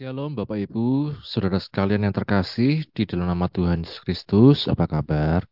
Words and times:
Shalom 0.00 0.32
Bapak 0.32 0.56
Ibu, 0.56 1.12
saudara 1.20 1.60
sekalian 1.60 2.08
yang 2.08 2.16
terkasih 2.16 2.88
di 2.88 3.04
dalam 3.04 3.28
nama 3.28 3.52
Tuhan 3.52 3.84
Yesus 3.84 4.00
Kristus, 4.00 4.64
apa 4.64 4.88
kabar? 4.88 5.44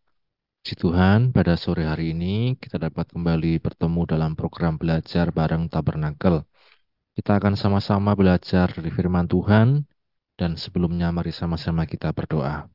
Puji 0.64 0.72
Tuhan, 0.72 1.36
pada 1.36 1.52
sore 1.60 1.84
hari 1.84 2.16
ini 2.16 2.56
kita 2.56 2.80
dapat 2.80 3.12
kembali 3.12 3.60
bertemu 3.60 4.08
dalam 4.08 4.32
program 4.32 4.80
belajar 4.80 5.36
bareng 5.36 5.68
Tabernakel. 5.68 6.48
Kita 7.12 7.36
akan 7.36 7.60
sama-sama 7.60 8.16
belajar 8.16 8.72
dari 8.72 8.88
firman 8.88 9.28
Tuhan, 9.28 9.84
dan 10.40 10.56
sebelumnya 10.56 11.12
mari 11.12 11.28
sama-sama 11.28 11.84
kita 11.84 12.16
berdoa. 12.16 12.72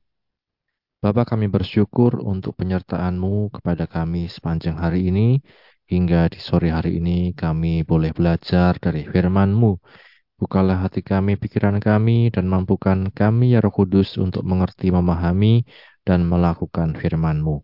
Bapak 1.02 1.34
kami 1.34 1.50
bersyukur 1.50 2.21
untuk 2.21 2.54
penyertaan-Mu 2.54 3.50
kepada 3.50 3.90
kami 3.90 4.30
sepanjang 4.30 4.78
hari 4.78 5.10
ini, 5.10 5.42
hingga 5.90 6.30
di 6.30 6.38
sore 6.38 6.70
hari 6.70 7.02
ini 7.02 7.34
kami 7.34 7.82
boleh 7.82 8.14
belajar 8.14 8.78
dari 8.78 9.10
firman-Mu 9.10 10.04
Bukalah 10.42 10.83
hati 10.83 11.05
kami, 11.05 11.37
pikiran 11.37 11.78
kami, 11.78 12.33
dan 12.33 12.50
mampukan 12.50 13.14
kami 13.14 13.54
ya 13.54 13.60
Roh 13.61 13.71
Kudus 13.71 14.18
untuk 14.18 14.43
mengerti, 14.43 14.89
memahami, 14.89 15.64
dan 16.04 16.25
melakukan 16.28 16.97
firman-Mu. 16.97 17.64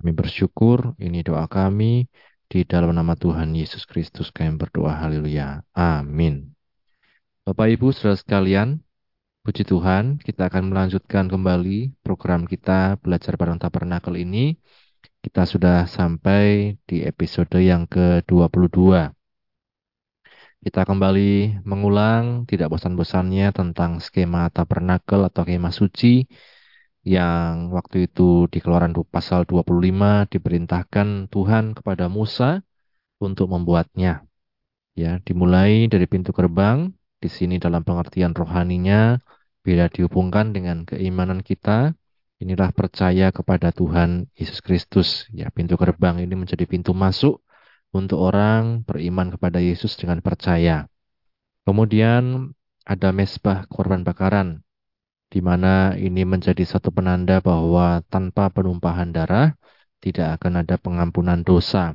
Kami 0.00 0.12
bersyukur, 0.16 0.96
ini 0.98 1.24
doa 1.24 1.46
kami, 1.46 2.08
di 2.50 2.66
dalam 2.66 2.90
nama 2.90 3.14
Tuhan 3.14 3.54
Yesus 3.54 3.86
Kristus 3.86 4.34
kami 4.34 4.58
berdoa, 4.58 4.98
haleluya. 4.98 5.62
Amin. 5.70 6.50
Bapak 7.46 7.70
Ibu 7.78 7.94
saudara 7.94 8.18
sekalian, 8.18 8.82
puji 9.46 9.62
Tuhan, 9.62 10.18
kita 10.18 10.50
akan 10.50 10.74
melanjutkan 10.74 11.30
kembali 11.30 11.94
program 12.02 12.44
kita 12.50 12.98
belajar 12.98 13.38
bareng 13.38 13.62
tabernakel 13.62 14.18
ini. 14.18 14.58
Kita 15.20 15.44
sudah 15.44 15.84
sampai 15.84 16.74
di 16.84 17.04
episode 17.04 17.54
yang 17.60 17.84
ke-22. 17.86 19.19
Kita 20.60 20.84
kembali 20.84 21.64
mengulang 21.64 22.44
tidak 22.44 22.68
bosan-bosannya 22.76 23.48
tentang 23.56 23.96
skema 24.04 24.52
tabernakel 24.52 25.24
atau 25.24 25.40
skema 25.48 25.72
suci 25.72 26.28
yang 27.00 27.72
waktu 27.72 28.04
itu 28.04 28.44
di 28.52 28.60
keluaran 28.60 28.92
pasal 29.08 29.48
25 29.48 30.28
diperintahkan 30.28 31.32
Tuhan 31.32 31.72
kepada 31.72 32.12
Musa 32.12 32.60
untuk 33.24 33.48
membuatnya. 33.48 34.28
Ya, 34.92 35.16
dimulai 35.24 35.88
dari 35.88 36.04
pintu 36.04 36.36
gerbang, 36.36 36.92
di 37.24 37.32
sini 37.32 37.56
dalam 37.56 37.80
pengertian 37.80 38.36
rohaninya 38.36 39.16
bila 39.64 39.88
dihubungkan 39.88 40.52
dengan 40.52 40.84
keimanan 40.84 41.40
kita, 41.40 41.96
inilah 42.36 42.68
percaya 42.76 43.32
kepada 43.32 43.72
Tuhan 43.72 44.28
Yesus 44.36 44.60
Kristus. 44.60 45.24
Ya, 45.32 45.48
pintu 45.48 45.80
gerbang 45.80 46.20
ini 46.20 46.36
menjadi 46.36 46.68
pintu 46.68 46.92
masuk 46.92 47.40
untuk 47.90 48.22
orang 48.22 48.86
beriman 48.86 49.34
kepada 49.34 49.58
Yesus 49.58 49.98
dengan 49.98 50.22
percaya. 50.22 50.86
Kemudian 51.66 52.54
ada 52.86 53.10
mesbah 53.10 53.66
korban 53.70 54.02
bakaran, 54.02 54.62
di 55.30 55.38
mana 55.42 55.94
ini 55.94 56.26
menjadi 56.26 56.62
satu 56.66 56.90
penanda 56.90 57.38
bahwa 57.38 58.02
tanpa 58.10 58.50
penumpahan 58.50 59.14
darah 59.14 59.54
tidak 60.02 60.40
akan 60.40 60.64
ada 60.66 60.80
pengampunan 60.80 61.44
dosa. 61.46 61.94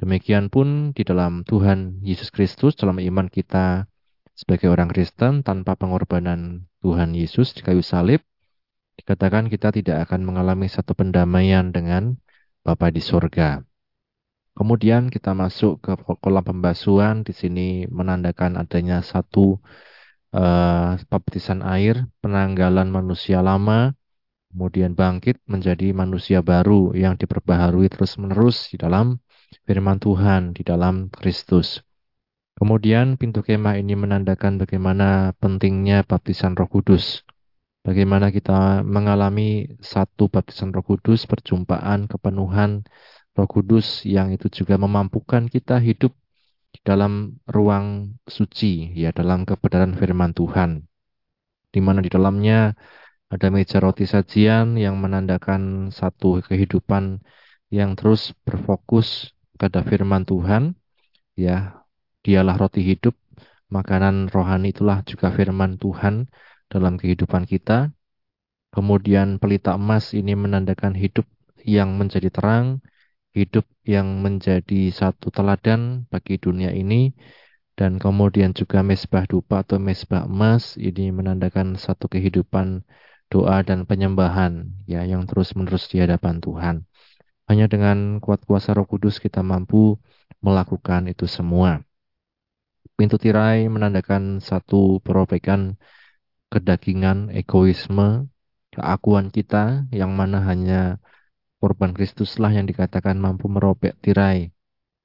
Demikian 0.00 0.48
pun 0.48 0.96
di 0.96 1.04
dalam 1.04 1.44
Tuhan 1.44 2.00
Yesus 2.00 2.32
Kristus, 2.32 2.72
dalam 2.76 2.96
iman 2.98 3.28
kita 3.28 3.84
sebagai 4.32 4.72
orang 4.72 4.88
Kristen, 4.88 5.44
tanpa 5.44 5.76
pengorbanan 5.76 6.64
Tuhan 6.80 7.12
Yesus 7.12 7.52
di 7.52 7.60
kayu 7.60 7.84
salib, 7.84 8.24
dikatakan 8.96 9.52
kita 9.52 9.68
tidak 9.72 10.08
akan 10.08 10.24
mengalami 10.24 10.68
satu 10.68 10.96
pendamaian 10.96 11.68
dengan 11.68 12.16
Bapa 12.64 12.88
di 12.88 13.04
sorga. 13.04 13.60
Kemudian 14.54 15.08
kita 15.08 15.32
masuk 15.32 15.80
ke 15.80 15.92
kolam 16.20 16.44
pembasuhan. 16.44 17.22
Di 17.24 17.32
sini 17.32 17.86
menandakan 17.88 18.60
adanya 18.60 19.00
satu 19.00 19.56
uh, 20.34 20.98
baptisan 21.08 21.62
air, 21.64 22.06
penanggalan 22.20 22.90
manusia 22.90 23.40
lama, 23.40 23.94
kemudian 24.50 24.98
bangkit 24.98 25.38
menjadi 25.46 25.94
manusia 25.94 26.42
baru 26.42 26.92
yang 26.94 27.14
diperbaharui 27.14 27.86
terus-menerus 27.88 28.74
di 28.74 28.76
dalam 28.76 29.22
firman 29.66 29.98
Tuhan, 30.02 30.54
di 30.54 30.62
dalam 30.66 31.08
Kristus. 31.10 31.82
Kemudian 32.58 33.16
pintu 33.16 33.40
kemah 33.40 33.80
ini 33.80 33.96
menandakan 33.96 34.60
bagaimana 34.60 35.32
pentingnya 35.40 36.04
baptisan 36.04 36.52
Roh 36.52 36.68
Kudus. 36.68 37.24
Bagaimana 37.80 38.28
kita 38.28 38.84
mengalami 38.84 39.80
satu 39.80 40.28
baptisan 40.28 40.68
Roh 40.68 40.84
Kudus, 40.84 41.24
perjumpaan, 41.24 42.04
kepenuhan, 42.04 42.84
Roh 43.36 43.48
Kudus 43.48 44.02
yang 44.06 44.34
itu 44.34 44.50
juga 44.50 44.74
memampukan 44.74 45.46
kita 45.46 45.78
hidup 45.78 46.12
di 46.70 46.78
dalam 46.82 47.38
ruang 47.46 48.18
suci, 48.26 48.94
ya 48.94 49.10
dalam 49.10 49.42
kebenaran 49.46 49.94
firman 49.98 50.30
Tuhan. 50.34 50.86
Di 51.70 51.78
mana 51.78 52.02
di 52.02 52.10
dalamnya 52.10 52.74
ada 53.30 53.46
meja 53.54 53.78
roti 53.78 54.06
sajian 54.06 54.74
yang 54.74 54.98
menandakan 54.98 55.94
satu 55.94 56.42
kehidupan 56.42 57.22
yang 57.70 57.94
terus 57.94 58.34
berfokus 58.42 59.30
pada 59.54 59.86
firman 59.86 60.26
Tuhan. 60.26 60.74
Ya, 61.38 61.86
dialah 62.26 62.58
roti 62.58 62.82
hidup, 62.82 63.14
makanan 63.70 64.28
rohani 64.34 64.74
itulah 64.74 65.06
juga 65.06 65.30
firman 65.30 65.78
Tuhan 65.78 66.26
dalam 66.66 66.98
kehidupan 66.98 67.46
kita. 67.46 67.94
Kemudian 68.70 69.42
pelita 69.42 69.74
emas 69.74 70.14
ini 70.14 70.34
menandakan 70.38 70.94
hidup 70.94 71.26
yang 71.66 71.98
menjadi 71.98 72.30
terang, 72.30 72.78
hidup 73.30 73.66
yang 73.86 74.22
menjadi 74.24 74.90
satu 74.90 75.30
teladan 75.30 76.06
bagi 76.10 76.36
dunia 76.36 76.74
ini 76.74 77.14
dan 77.78 77.96
kemudian 77.96 78.52
juga 78.52 78.82
mesbah 78.84 79.24
dupa 79.24 79.62
atau 79.64 79.80
mesbah 79.80 80.26
emas 80.26 80.76
ini 80.76 81.14
menandakan 81.14 81.78
satu 81.78 82.10
kehidupan 82.10 82.84
doa 83.30 83.62
dan 83.62 83.86
penyembahan 83.86 84.68
ya 84.90 85.06
yang 85.06 85.24
terus-menerus 85.24 85.86
di 85.88 86.02
hadapan 86.02 86.42
Tuhan. 86.42 86.76
Hanya 87.46 87.66
dengan 87.70 88.18
kuat 88.18 88.42
kuasa 88.46 88.74
Roh 88.74 88.86
Kudus 88.86 89.22
kita 89.22 89.42
mampu 89.42 89.98
melakukan 90.42 91.06
itu 91.10 91.26
semua. 91.30 91.82
Pintu 92.98 93.16
tirai 93.16 93.64
menandakan 93.70 94.44
satu 94.44 95.00
perobekan 95.00 95.80
kedagingan, 96.52 97.30
egoisme, 97.32 98.28
keakuan 98.74 99.32
kita 99.32 99.86
yang 99.94 100.12
mana 100.12 100.42
hanya 100.44 101.00
korban 101.60 101.92
Kristuslah 101.92 102.50
yang 102.56 102.64
dikatakan 102.64 103.20
mampu 103.20 103.46
merobek 103.46 103.94
tirai 104.00 104.50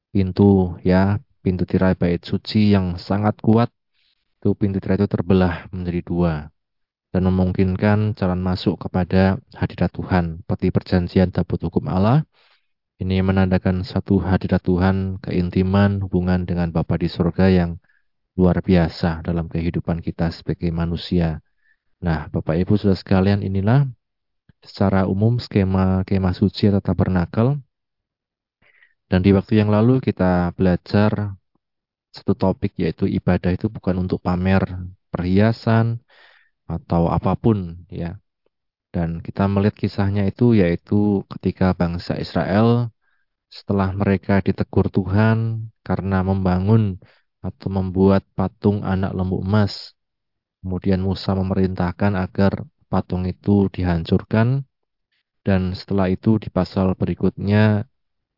pintu 0.09 0.79
ya. 0.81 1.19
Pintu 1.45 1.61
tirai 1.69 1.93
bait 1.93 2.25
suci 2.25 2.73
yang 2.73 2.97
sangat 2.97 3.37
kuat. 3.37 3.69
Itu 4.41 4.57
pintu 4.57 4.81
tirai 4.81 4.97
itu 4.97 5.05
terbelah 5.05 5.69
menjadi 5.69 6.01
dua 6.01 6.33
dan 7.13 7.31
memungkinkan 7.31 8.17
jalan 8.17 8.41
masuk 8.41 8.75
kepada 8.81 9.37
hadirat 9.53 9.93
Tuhan. 9.93 10.41
Peti 10.43 10.73
perjanjian 10.73 11.29
tabut 11.29 11.61
hukum 11.61 11.85
Allah. 11.87 12.25
Ini 12.97 13.21
menandakan 13.21 13.85
satu 13.85 14.19
hadirat 14.19 14.59
Tuhan 14.65 15.21
keintiman 15.21 16.01
hubungan 16.01 16.43
dengan 16.43 16.73
Bapa 16.73 16.99
di 16.99 17.07
surga 17.07 17.51
yang 17.53 17.77
luar 18.35 18.59
biasa 18.59 19.23
dalam 19.23 19.47
kehidupan 19.47 20.03
kita 20.03 20.27
sebagai 20.33 20.67
manusia. 20.75 21.39
Nah, 22.03 22.27
Bapak 22.27 22.59
Ibu 22.59 22.75
Saudara 22.75 22.99
sekalian, 22.99 23.47
inilah 23.47 23.87
secara 24.65 25.05
umum 25.05 25.37
skema 25.37 26.01
kemah 26.07 26.35
suci 26.35 26.67
atau 26.69 26.81
tabernakel. 26.81 27.47
Dan 29.05 29.19
di 29.21 29.29
waktu 29.37 29.61
yang 29.61 29.69
lalu 29.69 30.01
kita 30.01 30.49
belajar 30.57 31.37
satu 32.09 32.33
topik 32.33 32.73
yaitu 32.81 33.05
ibadah 33.05 33.53
itu 33.53 33.69
bukan 33.69 33.95
untuk 34.03 34.19
pamer 34.25 34.65
perhiasan 35.13 36.01
atau 36.65 37.13
apa 37.13 37.37
pun 37.37 37.85
ya. 37.87 38.17
Dan 38.89 39.19
kita 39.21 39.45
melihat 39.45 39.75
kisahnya 39.75 40.23
itu 40.25 40.55
yaitu 40.57 41.21
ketika 41.29 41.75
bangsa 41.75 42.17
Israel 42.17 42.89
setelah 43.51 43.93
mereka 43.93 44.41
ditegur 44.41 44.87
Tuhan 44.89 45.69
karena 45.85 46.25
membangun 46.25 46.97
atau 47.45 47.67
membuat 47.69 48.25
patung 48.33 48.81
anak 48.81 49.13
lembu 49.13 49.43
emas. 49.45 49.93
Kemudian 50.65 51.03
Musa 51.05 51.37
memerintahkan 51.37 52.17
agar 52.17 52.65
patung 52.95 53.27
itu 53.27 53.67
dihancurkan 53.67 54.63
dan 55.43 55.75
setelah 55.75 56.07
itu 56.07 56.39
di 56.39 56.47
pasal 56.47 56.95
berikutnya 56.95 57.83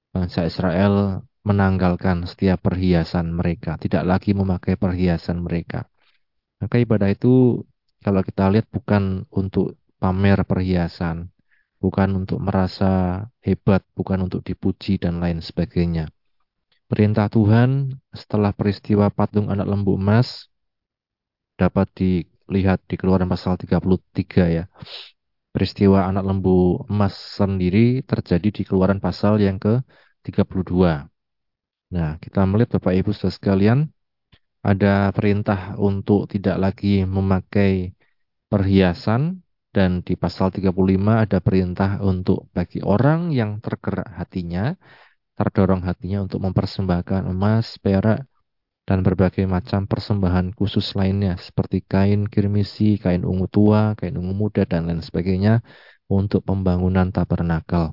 bangsa 0.10 0.50
Israel 0.50 1.22
menanggalkan 1.46 2.26
setiap 2.26 2.66
perhiasan 2.66 3.38
mereka, 3.38 3.78
tidak 3.78 4.04
lagi 4.04 4.34
memakai 4.34 4.76
perhiasan 4.76 5.46
mereka. 5.46 5.86
Maka 6.58 6.82
ibadah 6.82 7.14
itu 7.14 7.62
kalau 8.02 8.26
kita 8.26 8.50
lihat 8.50 8.66
bukan 8.74 9.30
untuk 9.30 9.78
pamer 10.02 10.42
perhiasan, 10.44 11.30
bukan 11.78 12.26
untuk 12.26 12.42
merasa 12.42 13.24
hebat, 13.46 13.86
bukan 13.94 14.26
untuk 14.26 14.42
dipuji 14.42 14.98
dan 14.98 15.22
lain 15.22 15.40
sebagainya. 15.40 16.10
Perintah 16.92 17.30
Tuhan 17.30 17.94
setelah 18.12 18.52
peristiwa 18.52 19.14
patung 19.14 19.54
anak 19.54 19.70
lembu 19.70 19.96
emas 19.96 20.50
dapat 21.56 21.88
di 21.96 22.12
lihat 22.48 22.84
di 22.90 22.96
keluaran 23.00 23.30
pasal 23.30 23.60
33 23.60 24.44
ya. 24.48 24.64
Peristiwa 25.54 26.06
anak 26.06 26.24
lembu 26.28 26.86
emas 26.92 27.16
sendiri 27.18 28.06
terjadi 28.06 28.50
di 28.54 28.62
keluaran 28.68 29.02
pasal 29.02 29.42
yang 29.42 29.58
ke-32. 29.58 30.74
Nah, 31.88 32.10
kita 32.20 32.44
melihat 32.44 32.78
Bapak 32.78 32.94
Ibu 33.00 33.10
saudara 33.16 33.34
sekalian, 33.34 33.80
ada 34.62 35.10
perintah 35.16 35.80
untuk 35.80 36.28
tidak 36.28 36.60
lagi 36.60 37.08
memakai 37.08 37.96
perhiasan 38.52 39.42
dan 39.72 40.04
di 40.04 40.18
pasal 40.20 40.52
35 40.52 41.24
ada 41.24 41.38
perintah 41.40 42.02
untuk 42.04 42.52
bagi 42.52 42.84
orang 42.84 43.32
yang 43.32 43.64
tergerak 43.64 44.10
hatinya, 44.20 44.76
terdorong 45.38 45.86
hatinya 45.86 46.26
untuk 46.26 46.42
mempersembahkan 46.44 47.30
emas, 47.30 47.78
perak, 47.80 48.28
dan 48.88 49.04
berbagai 49.04 49.44
macam 49.44 49.84
persembahan 49.84 50.56
khusus 50.56 50.96
lainnya 50.96 51.36
seperti 51.36 51.84
kain 51.84 52.24
kirmisi, 52.32 52.96
kain 52.96 53.28
ungu 53.28 53.52
tua, 53.52 54.00
kain 54.00 54.16
ungu 54.16 54.32
muda, 54.32 54.64
dan 54.64 54.88
lain 54.88 55.04
sebagainya 55.04 55.60
untuk 56.08 56.48
pembangunan 56.48 57.12
tabernakel 57.12 57.92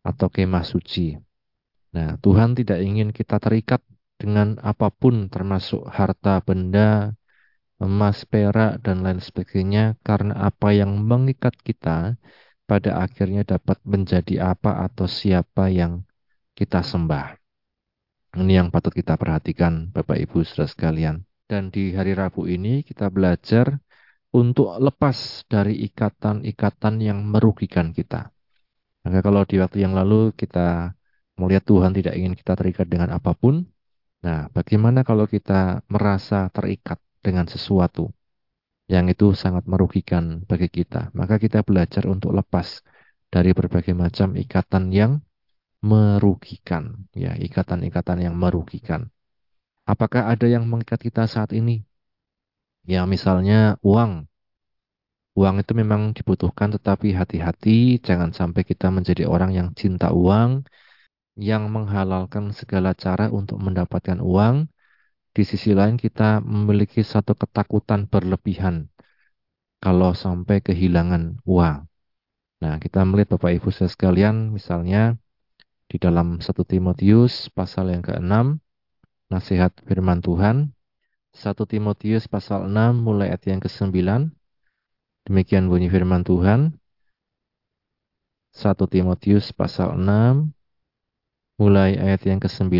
atau 0.00 0.28
kemah 0.32 0.64
suci. 0.64 1.20
Nah, 1.92 2.16
Tuhan 2.24 2.56
tidak 2.56 2.80
ingin 2.80 3.12
kita 3.12 3.36
terikat 3.36 3.84
dengan 4.16 4.56
apa 4.64 4.88
pun 4.88 5.28
termasuk 5.28 5.84
harta 5.92 6.40
benda, 6.40 7.12
emas, 7.76 8.24
perak, 8.24 8.80
dan 8.80 9.04
lain 9.04 9.20
sebagainya 9.20 10.00
karena 10.00 10.48
apa 10.48 10.72
yang 10.72 10.96
mengikat 11.04 11.52
kita 11.60 12.16
pada 12.64 12.90
akhirnya 13.04 13.44
dapat 13.44 13.76
menjadi 13.84 14.56
apa 14.56 14.88
atau 14.88 15.04
siapa 15.04 15.68
yang 15.68 16.00
kita 16.56 16.80
sembah. 16.80 17.43
Ini 18.34 18.58
yang 18.58 18.74
patut 18.74 18.90
kita 18.90 19.14
perhatikan 19.14 19.94
Bapak 19.94 20.18
Ibu 20.18 20.42
saudara 20.42 20.66
sekalian. 20.66 21.22
Dan 21.46 21.70
di 21.70 21.94
hari 21.94 22.18
Rabu 22.18 22.50
ini 22.50 22.82
kita 22.82 23.06
belajar 23.06 23.78
untuk 24.34 24.74
lepas 24.82 25.46
dari 25.46 25.86
ikatan-ikatan 25.86 26.98
yang 26.98 27.22
merugikan 27.22 27.94
kita. 27.94 28.34
Maka 29.06 29.22
kalau 29.22 29.46
di 29.46 29.62
waktu 29.62 29.86
yang 29.86 29.94
lalu 29.94 30.34
kita 30.34 30.98
melihat 31.38 31.62
Tuhan 31.62 31.94
tidak 31.94 32.14
ingin 32.18 32.34
kita 32.34 32.58
terikat 32.58 32.90
dengan 32.90 33.14
apa 33.14 33.38
pun, 33.38 33.62
nah 34.18 34.50
bagaimana 34.50 35.06
kalau 35.06 35.30
kita 35.30 35.86
merasa 35.86 36.50
terikat 36.50 36.98
dengan 37.22 37.46
sesuatu 37.46 38.10
yang 38.90 39.06
itu 39.06 39.30
sangat 39.38 39.62
merugikan 39.70 40.42
bagi 40.42 40.66
kita? 40.66 41.14
Maka 41.14 41.38
kita 41.38 41.62
belajar 41.62 42.10
untuk 42.10 42.34
lepas 42.34 42.82
dari 43.30 43.54
berbagai 43.54 43.94
macam 43.94 44.34
ikatan 44.34 44.90
yang 44.90 45.22
merugikan, 45.90 46.84
ya, 47.12 47.36
ikatan-ikatan 47.46 48.18
yang 48.26 48.34
merugikan. 48.42 49.12
Apakah 49.84 50.32
ada 50.32 50.46
yang 50.48 50.64
mengikat 50.64 50.96
kita 51.06 51.28
saat 51.28 51.52
ini? 51.52 51.84
Ya, 52.88 53.04
misalnya 53.04 53.76
uang. 53.84 54.12
Uang 55.36 55.54
itu 55.60 55.72
memang 55.76 56.16
dibutuhkan, 56.16 56.72
tetapi 56.72 57.12
hati-hati, 57.12 58.00
jangan 58.00 58.30
sampai 58.32 58.62
kita 58.64 58.88
menjadi 58.88 59.28
orang 59.28 59.50
yang 59.58 59.68
cinta 59.76 60.08
uang, 60.14 60.64
yang 61.36 61.68
menghalalkan 61.68 62.54
segala 62.56 62.96
cara 62.96 63.28
untuk 63.28 63.58
mendapatkan 63.60 64.18
uang. 64.24 64.56
Di 65.34 65.42
sisi 65.42 65.74
lain, 65.74 65.98
kita 65.98 66.40
memiliki 66.40 67.02
satu 67.02 67.34
ketakutan 67.34 68.06
berlebihan 68.06 68.88
kalau 69.84 70.16
sampai 70.16 70.64
kehilangan 70.64 71.44
uang. 71.44 71.78
Nah, 72.62 72.74
kita 72.80 73.04
melihat 73.04 73.36
Bapak 73.36 73.52
Ibu 73.60 73.68
sekalian, 73.74 74.54
misalnya 74.56 75.20
di 75.94 76.02
dalam 76.02 76.42
1 76.42 76.50
Timotius 76.66 77.46
pasal 77.54 77.94
yang 77.94 78.02
ke-6 78.02 78.58
nasihat 79.30 79.70
firman 79.86 80.18
Tuhan. 80.18 80.74
1 81.30 81.54
Timotius 81.70 82.26
pasal 82.26 82.66
6 82.66 82.98
mulai 82.98 83.30
ayat 83.30 83.46
yang 83.54 83.62
ke-9 83.62 83.94
demikian 85.30 85.70
bunyi 85.70 85.86
firman 85.86 86.26
Tuhan. 86.26 86.74
1 88.58 88.74
Timotius 88.90 89.54
pasal 89.54 89.94
6 89.94 90.50
mulai 91.62 91.94
ayat 91.94 92.26
yang 92.26 92.42
ke-9 92.42 92.74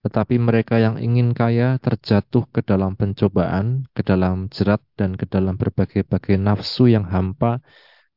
tetapi 0.00 0.40
mereka 0.40 0.80
yang 0.80 0.96
ingin 0.96 1.36
kaya 1.36 1.76
terjatuh 1.78 2.48
ke 2.50 2.64
dalam 2.66 2.98
pencobaan, 2.98 3.86
ke 3.94 4.02
dalam 4.02 4.50
jerat, 4.50 4.82
dan 4.98 5.14
ke 5.14 5.30
dalam 5.30 5.54
berbagai-bagai 5.54 6.40
nafsu 6.42 6.90
yang 6.90 7.06
hampa 7.06 7.62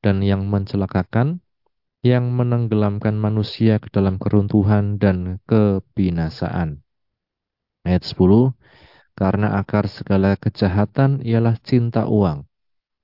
dan 0.01 0.25
yang 0.25 0.49
mencelakakan, 0.49 1.44
yang 2.05 2.37
menenggelamkan 2.37 3.17
manusia 3.17 3.81
ke 3.81 3.89
dalam 3.89 4.21
keruntuhan 4.21 5.01
dan 5.01 5.41
kebinasaan. 5.49 6.85
Ayat 7.81 8.05
10, 8.05 8.53
karena 9.17 9.57
akar 9.57 9.89
segala 9.89 10.37
kejahatan 10.37 11.25
ialah 11.25 11.57
cinta 11.65 12.05
uang. 12.05 12.45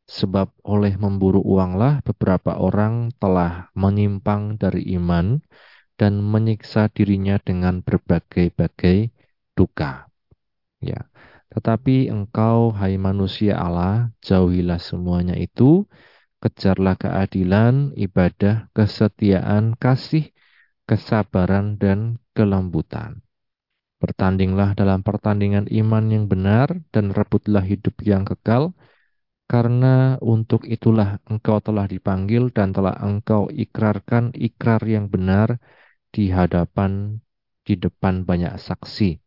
Sebab 0.06 0.54
oleh 0.62 1.02
memburu 1.02 1.42
uanglah 1.42 2.06
beberapa 2.06 2.62
orang 2.62 3.10
telah 3.18 3.74
menyimpang 3.74 4.62
dari 4.62 4.86
iman 5.02 5.42
dan 5.98 6.22
menyiksa 6.22 6.94
dirinya 6.94 7.42
dengan 7.42 7.82
berbagai-bagai 7.82 9.10
duka. 9.58 10.06
Ya. 10.78 11.10
Tetapi 11.52 12.06
engkau, 12.14 12.70
hai 12.78 13.02
manusia 13.02 13.58
Allah, 13.58 14.14
jauhilah 14.22 14.78
semuanya 14.80 15.36
itu, 15.36 15.90
Kejarlah 16.42 16.98
keadilan, 16.98 17.94
ibadah, 17.94 18.66
kesetiaan, 18.74 19.78
kasih, 19.78 20.34
kesabaran, 20.90 21.78
dan 21.78 22.18
kelembutan. 22.34 23.22
Bertandinglah 24.02 24.74
dalam 24.74 25.06
pertandingan 25.06 25.70
iman 25.70 26.10
yang 26.10 26.26
benar 26.26 26.74
dan 26.90 27.14
rebutlah 27.14 27.62
hidup 27.62 27.94
yang 28.02 28.26
kekal, 28.26 28.74
karena 29.46 30.18
untuk 30.18 30.66
itulah 30.66 31.22
engkau 31.30 31.62
telah 31.62 31.86
dipanggil 31.86 32.50
dan 32.50 32.74
telah 32.74 32.98
engkau 32.98 33.46
ikrarkan 33.54 34.34
ikrar 34.34 34.82
yang 34.90 35.06
benar 35.14 35.62
di 36.10 36.34
hadapan 36.34 37.22
di 37.62 37.78
depan 37.78 38.26
banyak 38.26 38.58
saksi. 38.58 39.22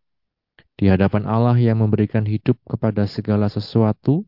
Di 0.74 0.90
hadapan 0.90 1.30
Allah 1.30 1.54
yang 1.54 1.78
memberikan 1.78 2.26
hidup 2.26 2.58
kepada 2.66 3.06
segala 3.06 3.46
sesuatu, 3.46 4.26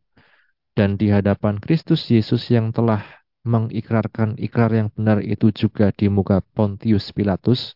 dan 0.77 1.01
di 1.01 1.09
hadapan 1.09 1.57
Kristus 1.57 2.05
Yesus 2.13 2.53
yang 2.53 2.71
telah 2.71 3.01
mengikrarkan 3.49 4.37
ikrar 4.37 4.69
yang 4.77 4.93
benar 4.93 5.25
itu 5.25 5.49
juga 5.51 5.89
di 5.97 6.13
muka 6.13 6.45
Pontius 6.45 7.17
Pilatus, 7.17 7.73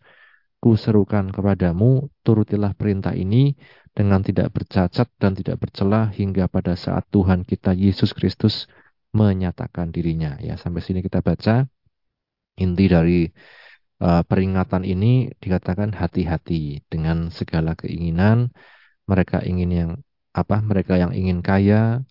ku 0.60 0.76
serukan 0.76 1.32
kepadamu, 1.32 2.12
turutilah 2.20 2.76
perintah 2.76 3.16
ini 3.16 3.56
dengan 3.96 4.20
tidak 4.20 4.52
bercacat 4.52 5.08
dan 5.16 5.32
tidak 5.32 5.56
bercela 5.64 6.12
hingga 6.12 6.46
pada 6.52 6.76
saat 6.76 7.08
Tuhan 7.08 7.48
kita 7.48 7.72
Yesus 7.72 8.12
Kristus 8.12 8.68
menyatakan 9.16 9.88
dirinya. 9.88 10.36
Ya, 10.38 10.60
sampai 10.60 10.84
sini 10.84 11.00
kita 11.00 11.24
baca 11.24 11.64
inti 12.60 12.84
dari 12.84 13.32
uh, 14.04 14.22
peringatan 14.28 14.84
ini 14.84 15.32
dikatakan 15.40 15.96
hati-hati 15.96 16.84
dengan 16.92 17.32
segala 17.32 17.72
keinginan 17.72 18.52
mereka 19.08 19.40
ingin 19.40 19.70
yang 19.72 19.90
apa 20.30 20.62
mereka 20.62 20.94
yang 21.00 21.10
ingin 21.10 21.42
kaya 21.42 22.04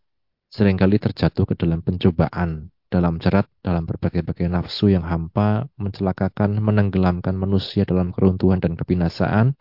sering 0.49 0.77
kali 0.81 0.97
terjatuh 0.97 1.45
ke 1.45 1.53
dalam 1.53 1.85
pencobaan, 1.85 2.73
dalam 2.89 3.21
jerat, 3.21 3.45
dalam 3.61 3.85
berbagai-bagai 3.85 4.49
nafsu 4.49 4.89
yang 4.89 5.05
hampa, 5.05 5.69
mencelakakan, 5.77 6.57
menenggelamkan 6.57 7.37
manusia 7.37 7.85
dalam 7.85 8.09
keruntuhan 8.09 8.57
dan 8.57 8.73
kebinasaan, 8.73 9.53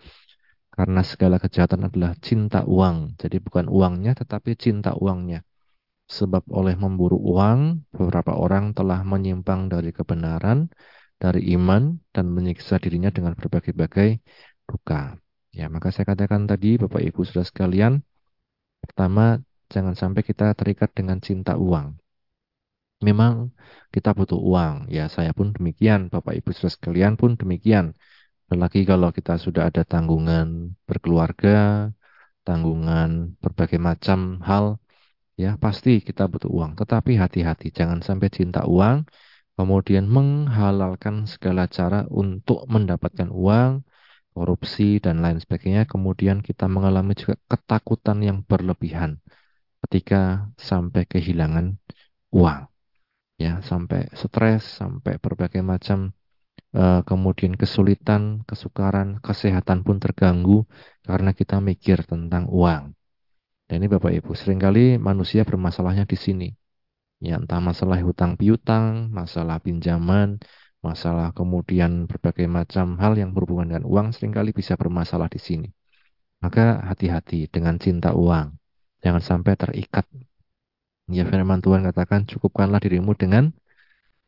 karena 0.73 1.03
segala 1.05 1.37
kejahatan 1.37 1.93
adalah 1.93 2.17
cinta 2.25 2.65
uang. 2.65 3.21
Jadi 3.21 3.37
bukan 3.37 3.69
uangnya, 3.69 4.17
tetapi 4.17 4.57
cinta 4.57 4.97
uangnya. 4.97 5.45
Sebab 6.09 6.49
oleh 6.49 6.73
memburu 6.81 7.21
uang, 7.21 7.85
beberapa 7.93 8.33
orang 8.33 8.73
telah 8.73 9.05
menyimpang 9.05 9.69
dari 9.69 9.93
kebenaran, 9.93 10.73
dari 11.21 11.53
iman, 11.53 12.01
dan 12.17 12.33
menyiksa 12.33 12.81
dirinya 12.81 13.13
dengan 13.13 13.37
berbagai-bagai 13.37 14.25
duka. 14.65 15.21
Ya, 15.53 15.69
maka 15.69 15.93
saya 15.93 16.09
katakan 16.09 16.49
tadi, 16.49 16.81
Bapak 16.81 17.05
Ibu 17.05 17.29
sudah 17.29 17.45
sekalian, 17.45 18.01
pertama 18.81 19.43
jangan 19.75 19.95
sampai 20.03 20.23
kita 20.29 20.45
terikat 20.59 20.91
dengan 20.99 21.19
cinta 21.27 21.53
uang. 21.67 21.87
Memang 23.07 23.35
kita 23.95 24.11
butuh 24.19 24.41
uang, 24.51 24.75
ya 24.97 25.07
saya 25.07 25.31
pun 25.39 25.55
demikian, 25.57 26.01
Bapak 26.13 26.35
Ibu 26.39 26.51
saudara 26.51 26.75
sekalian 26.75 27.15
pun 27.21 27.31
demikian. 27.41 27.95
Apalagi 28.49 28.81
kalau 28.91 29.09
kita 29.17 29.33
sudah 29.45 29.63
ada 29.71 29.83
tanggungan 29.93 30.75
berkeluarga, 30.89 31.55
tanggungan 32.47 33.39
berbagai 33.43 33.79
macam 33.89 34.43
hal, 34.49 34.65
ya 35.43 35.55
pasti 35.65 35.91
kita 36.09 36.23
butuh 36.33 36.51
uang. 36.57 36.73
Tetapi 36.81 37.13
hati-hati, 37.23 37.67
jangan 37.79 38.01
sampai 38.09 38.29
cinta 38.35 38.61
uang, 38.67 39.07
kemudian 39.55 40.05
menghalalkan 40.17 41.15
segala 41.33 41.63
cara 41.77 42.03
untuk 42.11 42.67
mendapatkan 42.67 43.29
uang, 43.31 43.87
korupsi, 44.35 44.99
dan 45.05 45.23
lain 45.25 45.39
sebagainya. 45.45 45.87
Kemudian 45.93 46.43
kita 46.49 46.67
mengalami 46.67 47.15
juga 47.21 47.39
ketakutan 47.53 48.19
yang 48.27 48.39
berlebihan 48.43 49.23
ketika 49.87 50.51
sampai 50.59 51.07
kehilangan 51.07 51.79
uang 52.35 52.69
ya 53.39 53.63
sampai 53.63 54.11
stres 54.19 54.67
sampai 54.83 55.23
berbagai 55.23 55.63
macam 55.63 56.11
uh, 56.75 57.01
kemudian 57.07 57.55
kesulitan 57.55 58.43
kesukaran 58.45 59.23
kesehatan 59.23 59.87
pun 59.87 60.03
terganggu 60.03 60.67
karena 61.07 61.31
kita 61.33 61.63
mikir 61.63 62.03
tentang 62.05 62.51
uang. 62.51 62.93
Dan 63.69 63.85
ini 63.85 63.87
Bapak 63.87 64.13
Ibu 64.17 64.33
sering 64.33 64.59
kali 64.59 64.97
manusia 64.99 65.45
bermasalahnya 65.45 66.09
di 66.09 66.19
sini. 66.19 66.49
Ya 67.23 67.39
entah 67.39 67.63
masalah 67.63 67.99
hutang 68.03 68.39
piutang 68.39 69.11
masalah 69.11 69.59
pinjaman 69.59 70.39
masalah 70.79 71.35
kemudian 71.35 72.07
berbagai 72.07 72.47
macam 72.47 72.95
hal 73.03 73.19
yang 73.19 73.35
berhubungan 73.35 73.75
dengan 73.75 73.85
uang 73.91 74.07
sering 74.15 74.31
kali 74.35 74.51
bisa 74.55 74.75
bermasalah 74.75 75.31
di 75.31 75.39
sini. 75.39 75.69
Maka 76.43 76.83
hati-hati 76.87 77.51
dengan 77.51 77.79
cinta 77.83 78.15
uang. 78.15 78.58
Jangan 79.09 79.25
sampai 79.25 79.57
terikat. 79.57 80.05
Ya 81.09 81.25
firman 81.25 81.65
Tuhan 81.65 81.81
katakan 81.81 82.29
cukupkanlah 82.29 82.77
dirimu 82.77 83.17
dengan 83.17 83.57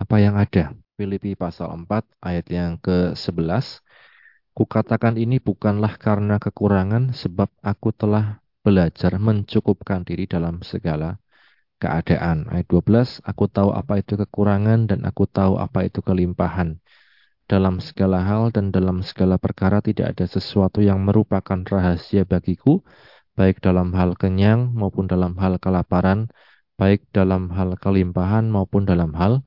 apa 0.01 0.17
yang 0.17 0.41
ada. 0.41 0.73
Filipi 0.97 1.37
pasal 1.37 1.85
4 1.85 2.09
ayat 2.25 2.49
yang 2.49 2.81
ke-11. 2.81 3.85
Kukatakan 4.57 5.21
ini 5.21 5.37
bukanlah 5.37 6.01
karena 6.01 6.41
kekurangan 6.41 7.13
sebab 7.13 7.53
aku 7.61 7.93
telah 7.93 8.41
belajar 8.65 9.21
mencukupkan 9.21 10.01
diri 10.09 10.25
dalam 10.25 10.65
segala 10.65 11.21
keadaan. 11.77 12.49
Ayat 12.49 12.65
12, 12.73 13.21
aku 13.21 13.53
tahu 13.53 13.77
apa 13.77 14.01
itu 14.01 14.17
kekurangan 14.17 14.89
dan 14.89 15.05
aku 15.05 15.29
tahu 15.29 15.61
apa 15.61 15.93
itu 15.93 16.01
kelimpahan. 16.01 16.81
Dalam 17.45 17.85
segala 17.85 18.25
hal 18.25 18.49
dan 18.49 18.73
dalam 18.73 19.05
segala 19.05 19.37
perkara 19.37 19.85
tidak 19.85 20.17
ada 20.17 20.25
sesuatu 20.25 20.81
yang 20.81 21.05
merupakan 21.05 21.61
rahasia 21.69 22.25
bagiku, 22.25 22.81
baik 23.41 23.65
dalam 23.65 23.97
hal 23.97 24.21
kenyang 24.21 24.77
maupun 24.77 25.09
dalam 25.09 25.33
hal 25.41 25.57
kelaparan, 25.57 26.29
baik 26.77 27.09
dalam 27.09 27.49
hal 27.49 27.73
kelimpahan 27.81 28.53
maupun 28.53 28.85
dalam 28.85 29.17
hal 29.17 29.41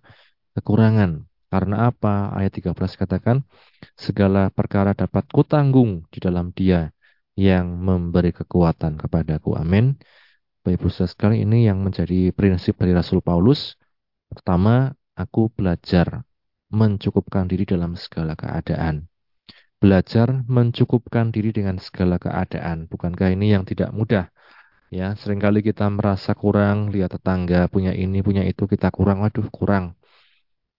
kekurangan. 0.57 1.29
Karena 1.53 1.93
apa? 1.93 2.33
Ayat 2.33 2.57
13 2.57 2.73
katakan, 2.97 3.45
segala 3.93 4.49
perkara 4.49 4.97
dapat 4.97 5.29
kutanggung 5.29 6.09
di 6.09 6.17
dalam 6.17 6.49
dia 6.57 6.89
yang 7.37 7.77
memberi 7.77 8.33
kekuatan 8.33 8.97
kepadaku. 8.97 9.53
Amin. 9.61 9.93
Bapak 10.65 10.73
Ibu 10.81 10.87
sekali 10.89 11.45
ini 11.45 11.69
yang 11.69 11.85
menjadi 11.85 12.33
prinsip 12.33 12.81
dari 12.81 12.97
Rasul 12.97 13.21
Paulus. 13.21 13.77
Pertama, 14.25 14.89
aku 15.13 15.53
belajar 15.53 16.25
mencukupkan 16.73 17.45
diri 17.45 17.69
dalam 17.69 17.93
segala 17.93 18.33
keadaan. 18.33 19.12
Belajar 19.83 20.47
mencukupkan 20.47 21.35
diri 21.35 21.51
dengan 21.51 21.75
segala 21.75 22.15
keadaan. 22.15 22.87
Bukankah 22.87 23.35
ini 23.35 23.51
yang 23.51 23.67
tidak 23.67 23.91
mudah? 23.91 24.31
Ya, 24.87 25.11
sering 25.19 25.43
kali 25.43 25.59
kita 25.59 25.91
merasa 25.91 26.31
kurang, 26.31 26.87
lihat 26.93 27.11
tetangga 27.19 27.67
punya 27.67 27.91
ini, 27.91 28.23
punya 28.23 28.47
itu, 28.47 28.63
kita 28.63 28.87
kurang, 28.95 29.19
waduh 29.19 29.43
kurang. 29.51 29.99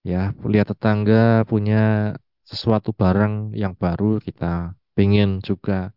Ya, 0.00 0.32
lihat 0.49 0.73
tetangga 0.73 1.44
punya 1.44 2.16
sesuatu 2.49 2.96
barang 2.96 3.52
yang 3.52 3.76
baru, 3.76 4.25
kita 4.25 4.73
pengen 4.96 5.44
juga 5.44 5.92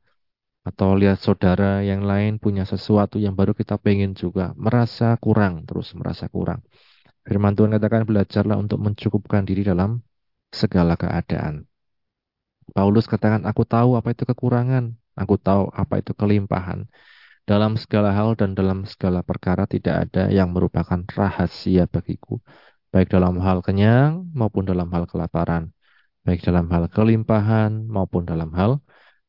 atau 0.68 1.00
lihat 1.00 1.24
saudara 1.24 1.80
yang 1.80 2.04
lain 2.04 2.44
punya 2.44 2.68
sesuatu 2.68 3.16
yang 3.24 3.40
baru 3.40 3.56
kita 3.56 3.80
pengen 3.80 4.12
juga 4.20 4.52
merasa 4.60 5.16
kurang 5.16 5.64
terus 5.64 5.96
merasa 5.96 6.28
kurang 6.28 6.60
firman 7.24 7.56
Tuhan 7.56 7.72
katakan 7.72 8.04
belajarlah 8.04 8.58
untuk 8.60 8.80
mencukupkan 8.84 9.48
diri 9.48 9.64
dalam 9.64 10.04
segala 10.52 11.00
keadaan 11.00 11.67
Paulus 12.76 13.06
katakan 13.08 13.44
aku 13.50 13.64
tahu 13.64 13.90
apa 14.00 14.10
itu 14.14 14.24
kekurangan 14.30 14.96
aku 15.22 15.36
tahu 15.40 15.64
apa 15.82 15.94
itu 16.02 16.12
kelimpahan 16.18 16.80
dalam 17.50 17.80
segala 17.80 18.12
hal 18.18 18.36
dan 18.40 18.52
dalam 18.60 18.84
segala 18.84 19.24
perkara 19.24 19.64
tidak 19.74 19.96
ada 20.10 20.28
yang 20.38 20.52
merupakan 20.56 21.00
rahasia 21.18 21.88
bagiku 21.88 22.44
baik 22.92 23.08
dalam 23.14 23.40
hal 23.46 23.64
kenyang 23.64 24.28
maupun 24.36 24.64
dalam 24.68 24.88
hal 24.94 25.04
kelaparan 25.12 25.72
baik 26.28 26.44
dalam 26.44 26.68
hal 26.74 26.84
kelimpahan 26.92 27.88
maupun 27.88 28.28
dalam 28.28 28.52
hal 28.52 28.84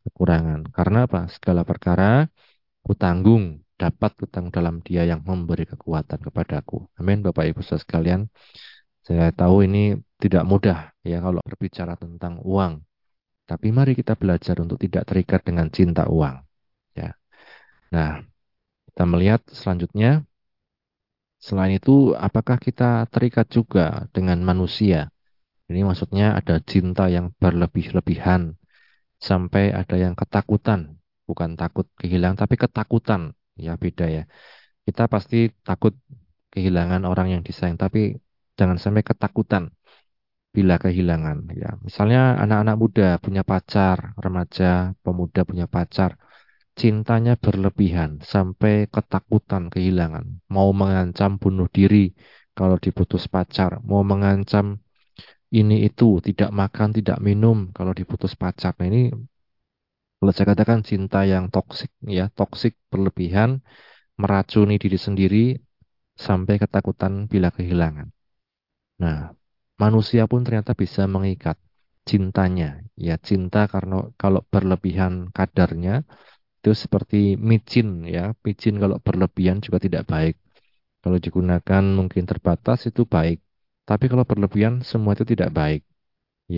kekurangan. 0.08 0.60
Karena 0.72 0.98
apa? 1.06 1.28
Segala 1.28 1.62
perkara 1.62 2.26
kutanggung, 2.82 3.62
dapat 3.76 4.10
kutanggung 4.18 4.50
dalam 4.58 4.74
dia 4.86 5.04
yang 5.04 5.20
memberi 5.22 5.68
kekuatan 5.68 6.18
kepadaku. 6.26 6.88
Amin 6.98 7.20
Bapak 7.20 7.44
Ibu 7.52 7.60
sekalian. 7.62 8.26
Saya 9.06 9.30
tahu 9.32 9.64
ini 9.68 9.96
tidak 10.18 10.44
mudah 10.48 10.78
ya 11.04 11.20
kalau 11.24 11.40
berbicara 11.44 11.94
tentang 11.94 12.40
uang. 12.42 12.82
Tapi 13.48 13.72
mari 13.72 13.96
kita 13.96 14.12
belajar 14.20 14.60
untuk 14.60 14.76
tidak 14.76 15.08
terikat 15.08 15.40
dengan 15.40 15.72
cinta 15.72 16.04
uang. 16.04 16.36
Ya. 16.92 17.16
Nah, 17.94 18.20
kita 18.92 19.04
melihat 19.08 19.40
selanjutnya 19.48 20.28
Selain 21.38 21.78
itu, 21.78 22.18
apakah 22.18 22.58
kita 22.58 23.06
terikat 23.14 23.46
juga 23.46 24.10
dengan 24.10 24.42
manusia? 24.42 25.06
Ini 25.70 25.86
maksudnya 25.86 26.34
ada 26.34 26.58
cinta 26.58 27.06
yang 27.06 27.30
berlebih-lebihan 27.38 28.58
sampai 29.22 29.70
ada 29.70 29.94
yang 29.94 30.18
ketakutan, 30.18 30.98
bukan 31.28 31.54
takut 31.54 31.86
kehilangan, 32.00 32.42
tapi 32.42 32.58
ketakutan. 32.58 33.38
Ya 33.54 33.78
beda 33.78 34.06
ya. 34.10 34.22
Kita 34.82 35.06
pasti 35.06 35.54
takut 35.62 35.94
kehilangan 36.50 37.06
orang 37.06 37.38
yang 37.38 37.42
disayang, 37.46 37.78
tapi 37.78 38.18
jangan 38.58 38.78
sampai 38.82 39.06
ketakutan 39.06 39.70
bila 40.58 40.74
kehilangan. 40.84 41.38
Ya, 41.62 41.70
misalnya 41.86 42.20
anak-anak 42.42 42.76
muda 42.82 43.08
punya 43.24 43.42
pacar, 43.50 43.98
remaja, 44.24 44.66
pemuda 45.04 45.40
punya 45.50 45.66
pacar, 45.74 46.10
cintanya 46.80 47.32
berlebihan 47.44 48.10
sampai 48.32 48.72
ketakutan 48.94 49.62
kehilangan, 49.74 50.24
mau 50.54 50.70
mengancam 50.80 51.30
bunuh 51.42 51.68
diri 51.76 52.04
kalau 52.58 52.76
diputus 52.84 53.24
pacar, 53.34 53.70
mau 53.90 54.02
mengancam 54.10 54.66
ini 55.60 55.76
itu, 55.88 56.04
tidak 56.26 56.50
makan, 56.60 56.88
tidak 56.98 57.18
minum 57.26 57.56
kalau 57.76 57.92
diputus 57.98 58.32
pacar. 58.42 58.72
Nah 58.78 58.86
ini 58.90 59.00
kalau 60.18 60.32
saya 60.34 60.46
katakan 60.52 60.80
cinta 60.90 61.18
yang 61.32 61.44
toksik 61.54 61.90
ya, 62.02 62.24
toksik 62.38 62.74
berlebihan, 62.90 63.50
meracuni 64.20 64.74
diri 64.82 64.98
sendiri 65.06 65.44
sampai 66.26 66.54
ketakutan 66.62 67.12
bila 67.30 67.48
kehilangan. 67.56 68.08
Nah, 69.02 69.30
manusia 69.82 70.22
pun 70.30 70.40
ternyata 70.46 70.72
bisa 70.82 71.02
mengikat 71.14 71.56
cintanya. 72.10 72.66
Ya, 73.06 73.14
cinta 73.28 73.58
karena 73.72 73.94
kalau 74.22 74.40
berlebihan 74.52 75.14
kadarnya 75.36 75.92
itu 76.58 76.70
seperti 76.84 77.16
micin 77.50 77.88
ya. 78.16 78.22
Micin 78.46 78.74
kalau 78.82 78.96
berlebihan 79.06 79.58
juga 79.64 79.78
tidak 79.86 80.04
baik. 80.12 80.34
Kalau 81.02 81.18
digunakan 81.26 81.84
mungkin 81.98 82.24
terbatas 82.30 82.78
itu 82.90 83.02
baik. 83.16 83.38
Tapi 83.88 84.04
kalau 84.12 84.24
berlebihan 84.30 84.74
semua 84.90 85.12
itu 85.16 85.24
tidak 85.32 85.50
baik. 85.60 85.82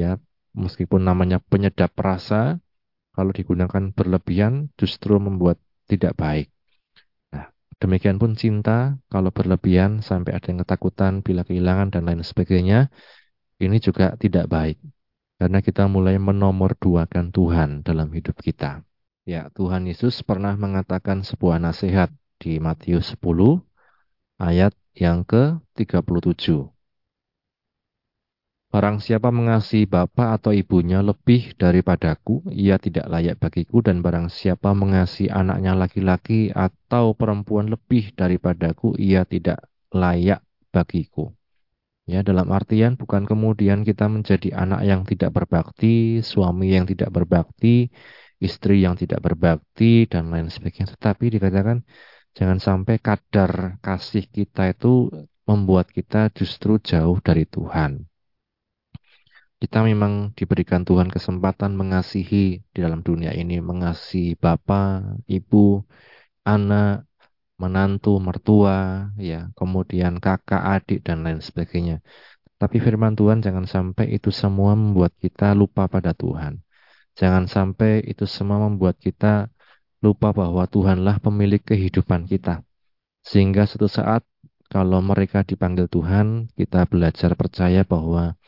Ya, 0.00 0.18
meskipun 0.62 1.02
namanya 1.08 1.38
penyedap 1.50 1.92
rasa, 2.08 2.58
kalau 3.16 3.32
digunakan 3.38 3.84
berlebihan 3.96 4.54
justru 4.80 5.14
membuat 5.26 5.58
tidak 5.90 6.14
baik. 6.22 6.48
Demikian 7.80 8.20
pun 8.20 8.36
cinta 8.36 9.00
kalau 9.08 9.32
berlebihan 9.32 10.04
sampai 10.04 10.36
ada 10.36 10.52
yang 10.52 10.60
ketakutan 10.60 11.24
bila 11.24 11.48
kehilangan 11.48 11.88
dan 11.96 12.04
lain 12.04 12.20
sebagainya, 12.20 12.92
ini 13.56 13.80
juga 13.80 14.12
tidak 14.20 14.52
baik. 14.52 14.76
Karena 15.40 15.64
kita 15.64 15.88
mulai 15.88 16.20
menomorduakan 16.20 17.32
Tuhan 17.32 17.80
dalam 17.80 18.12
hidup 18.12 18.36
kita. 18.36 18.84
Ya, 19.24 19.48
Tuhan 19.56 19.88
Yesus 19.88 20.20
pernah 20.20 20.52
mengatakan 20.60 21.24
sebuah 21.24 21.56
nasihat 21.56 22.12
di 22.36 22.60
Matius 22.60 23.16
10 23.16 23.64
ayat 24.36 24.76
yang 24.92 25.24
ke-37. 25.24 26.68
Barang 28.70 29.02
siapa 29.02 29.34
mengasihi 29.34 29.82
bapa 29.82 30.38
atau 30.38 30.54
ibunya 30.54 31.02
lebih 31.02 31.58
daripadaku, 31.58 32.46
ia 32.54 32.78
tidak 32.78 33.10
layak 33.10 33.42
bagiku, 33.42 33.82
dan 33.82 33.98
barang 33.98 34.30
siapa 34.30 34.70
mengasihi 34.78 35.26
anaknya 35.26 35.74
laki-laki 35.74 36.54
atau 36.54 37.18
perempuan 37.18 37.66
lebih 37.66 38.14
daripadaku, 38.14 38.94
ia 38.94 39.26
tidak 39.26 39.66
layak 39.90 40.46
bagiku. 40.70 41.34
Ya, 42.06 42.22
dalam 42.22 42.46
artian 42.54 42.94
bukan 42.94 43.26
kemudian 43.26 43.82
kita 43.82 44.06
menjadi 44.06 44.54
anak 44.54 44.86
yang 44.86 45.02
tidak 45.02 45.34
berbakti, 45.34 46.22
suami 46.22 46.70
yang 46.70 46.86
tidak 46.86 47.10
berbakti, 47.10 47.90
istri 48.38 48.86
yang 48.86 48.94
tidak 48.94 49.18
berbakti, 49.18 50.06
dan 50.06 50.30
lain 50.30 50.46
sebagainya. 50.46 50.94
Tetapi 50.94 51.26
dikatakan 51.42 51.82
jangan 52.38 52.62
sampai 52.62 53.02
kadar 53.02 53.82
kasih 53.82 54.30
kita 54.30 54.70
itu 54.70 55.10
membuat 55.42 55.90
kita 55.90 56.30
justru 56.30 56.78
jauh 56.78 57.18
dari 57.18 57.50
Tuhan. 57.50 58.06
Kita 59.60 59.84
memang 59.84 60.32
diberikan 60.32 60.82
Tuhan 60.88 61.12
kesempatan 61.12 61.76
mengasihi 61.76 62.64
di 62.72 62.78
dalam 62.80 63.04
dunia 63.04 63.36
ini, 63.36 63.60
mengasihi 63.60 64.32
bapak, 64.40 65.20
ibu, 65.28 65.84
anak, 66.48 67.04
menantu, 67.60 68.16
mertua, 68.16 69.12
ya, 69.20 69.52
kemudian 69.52 70.16
kakak, 70.16 70.64
adik 70.64 71.04
dan 71.04 71.20
lain 71.24 71.44
sebagainya. 71.44 72.00
Tapi 72.56 72.76
firman 72.80 73.12
Tuhan 73.20 73.44
jangan 73.44 73.68
sampai 73.68 74.16
itu 74.16 74.32
semua 74.32 74.72
membuat 74.72 75.12
kita 75.20 75.52
lupa 75.52 75.84
pada 75.92 76.16
Tuhan. 76.16 76.64
Jangan 77.20 77.44
sampai 77.44 78.00
itu 78.08 78.24
semua 78.24 78.64
membuat 78.64 78.96
kita 78.96 79.52
lupa 80.00 80.32
bahwa 80.32 80.64
Tuhanlah 80.64 81.20
pemilik 81.20 81.60
kehidupan 81.60 82.24
kita. 82.24 82.64
Sehingga 83.20 83.68
suatu 83.68 83.92
saat 83.92 84.24
kalau 84.72 85.04
mereka 85.04 85.44
dipanggil 85.44 85.84
Tuhan, 85.84 86.48
kita 86.56 86.88
belajar 86.88 87.36
percaya 87.36 87.84
bahwa 87.84 88.39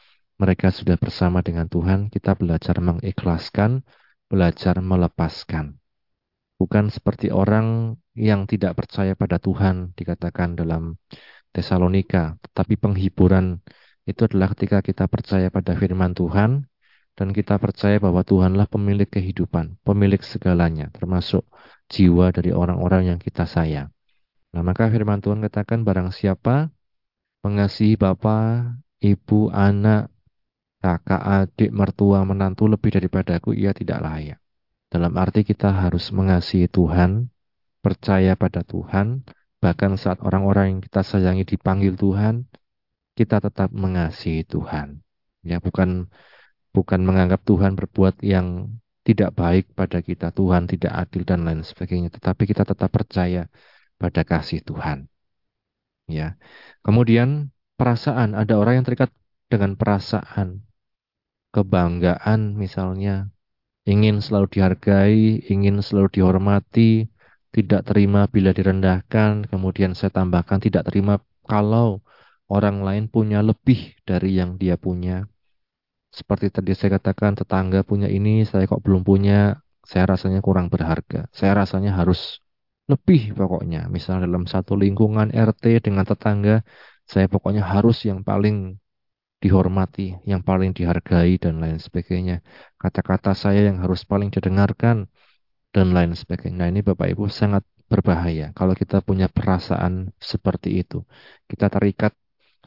mereka 0.43 0.75
sudah 0.75 0.99
bersama 0.99 1.39
dengan 1.39 1.71
Tuhan, 1.71 2.11
kita 2.11 2.35
belajar 2.35 2.83
mengikhlaskan, 2.83 3.87
belajar 4.27 4.83
melepaskan. 4.83 5.79
Bukan 6.59 6.91
seperti 6.91 7.31
orang 7.31 7.95
yang 8.19 8.51
tidak 8.51 8.75
percaya 8.75 9.15
pada 9.15 9.39
Tuhan, 9.39 9.95
dikatakan 9.95 10.59
dalam 10.59 10.99
Tesalonika, 11.55 12.43
tetapi 12.43 12.75
penghiburan 12.75 13.63
itu 14.03 14.27
adalah 14.27 14.51
ketika 14.51 14.83
kita 14.83 15.07
percaya 15.07 15.47
pada 15.47 15.79
firman 15.79 16.11
Tuhan, 16.11 16.67
dan 17.15 17.29
kita 17.31 17.63
percaya 17.63 18.03
bahwa 18.03 18.27
Tuhanlah 18.27 18.67
pemilik 18.67 19.07
kehidupan, 19.07 19.79
pemilik 19.87 20.19
segalanya, 20.27 20.91
termasuk 20.91 21.47
jiwa 21.87 22.35
dari 22.35 22.51
orang-orang 22.51 23.15
yang 23.15 23.19
kita 23.23 23.47
sayang. 23.47 23.95
Nah, 24.53 24.61
maka 24.67 24.91
firman 24.91 25.23
Tuhan 25.23 25.39
katakan 25.39 25.87
barang 25.87 26.13
siapa 26.13 26.69
mengasihi 27.47 27.97
Bapa, 27.97 28.69
Ibu, 29.01 29.51
anak, 29.51 30.12
kakak, 30.83 31.23
adik, 31.23 31.71
mertua, 31.71 32.27
menantu 32.27 32.67
lebih 32.67 32.91
daripada 32.91 33.39
aku, 33.39 33.55
ia 33.55 33.71
tidak 33.71 34.03
layak. 34.03 34.39
Dalam 34.91 35.15
arti 35.15 35.47
kita 35.47 35.71
harus 35.71 36.11
mengasihi 36.11 36.67
Tuhan, 36.67 37.31
percaya 37.81 38.35
pada 38.35 38.67
Tuhan, 38.67 39.23
bahkan 39.63 39.95
saat 39.95 40.19
orang-orang 40.21 40.77
yang 40.77 40.81
kita 40.83 41.07
sayangi 41.07 41.47
dipanggil 41.47 41.95
Tuhan, 41.95 42.51
kita 43.15 43.39
tetap 43.39 43.71
mengasihi 43.71 44.43
Tuhan. 44.43 45.01
Ya, 45.47 45.63
bukan 45.63 46.11
bukan 46.75 47.01
menganggap 47.07 47.47
Tuhan 47.47 47.79
berbuat 47.79 48.21
yang 48.27 48.75
tidak 49.07 49.35
baik 49.39 49.71
pada 49.79 50.03
kita, 50.03 50.35
Tuhan 50.35 50.67
tidak 50.67 50.93
adil 50.95 51.23
dan 51.23 51.47
lain 51.47 51.63
sebagainya, 51.63 52.11
tetapi 52.11 52.43
kita 52.47 52.67
tetap 52.67 52.91
percaya 52.91 53.47
pada 53.99 54.23
kasih 54.27 54.63
Tuhan. 54.67 55.07
Ya. 56.11 56.39
Kemudian 56.83 57.55
perasaan, 57.79 58.35
ada 58.35 58.59
orang 58.59 58.83
yang 58.83 58.87
terikat 58.87 59.11
dengan 59.47 59.79
perasaan 59.79 60.65
kebanggaan 61.55 62.57
misalnya, 62.57 63.29
ingin 63.85 64.25
selalu 64.25 64.47
dihargai, 64.55 65.45
ingin 65.53 65.85
selalu 65.85 66.09
dihormati, 66.17 67.07
tidak 67.53 67.85
terima 67.89 68.25
bila 68.35 68.51
direndahkan, 68.57 69.47
kemudian 69.51 69.93
saya 69.93 70.11
tambahkan 70.11 70.59
tidak 70.65 70.89
terima 70.89 71.21
kalau 71.45 72.01
orang 72.49 72.81
lain 72.87 73.05
punya 73.13 73.45
lebih 73.45 73.93
dari 74.09 74.41
yang 74.41 74.57
dia 74.57 74.81
punya. 74.81 75.29
Seperti 76.13 76.53
tadi 76.53 76.73
saya 76.77 77.01
katakan, 77.01 77.33
tetangga 77.37 77.81
punya 77.85 78.09
ini, 78.09 78.45
saya 78.45 78.69
kok 78.69 78.85
belum 78.85 79.01
punya, 79.05 79.57
saya 79.85 80.05
rasanya 80.13 80.41
kurang 80.45 80.69
berharga. 80.69 81.29
Saya 81.33 81.53
rasanya 81.65 81.97
harus 81.97 82.41
lebih 82.93 83.33
pokoknya. 83.33 83.89
Misalnya 83.89 84.29
dalam 84.29 84.45
satu 84.45 84.77
lingkungan 84.77 85.33
RT 85.33 85.65
dengan 85.81 86.05
tetangga, 86.05 86.61
saya 87.09 87.27
pokoknya 87.33 87.65
harus 87.65 87.97
yang 88.05 88.21
paling 88.21 88.77
dihormati, 89.43 90.15
yang 90.23 90.47
paling 90.47 90.71
dihargai, 90.71 91.43
dan 91.43 91.59
lain 91.59 91.83
sebagainya. 91.83 92.47
Kata-kata 92.79 93.35
saya 93.35 93.67
yang 93.67 93.83
harus 93.83 94.07
paling 94.07 94.31
didengarkan, 94.31 95.11
dan 95.73 95.97
lain 95.97 96.13
sebagainya. 96.13 96.57
Nah 96.63 96.69
ini 96.69 96.81
Bapak 96.85 97.09
Ibu 97.17 97.27
sangat 97.33 97.65
berbahaya 97.89 98.53
kalau 98.53 98.77
kita 98.77 99.01
punya 99.01 99.27
perasaan 99.33 100.13
seperti 100.21 100.85
itu. 100.85 101.03
Kita 101.49 101.73
terikat 101.73 102.13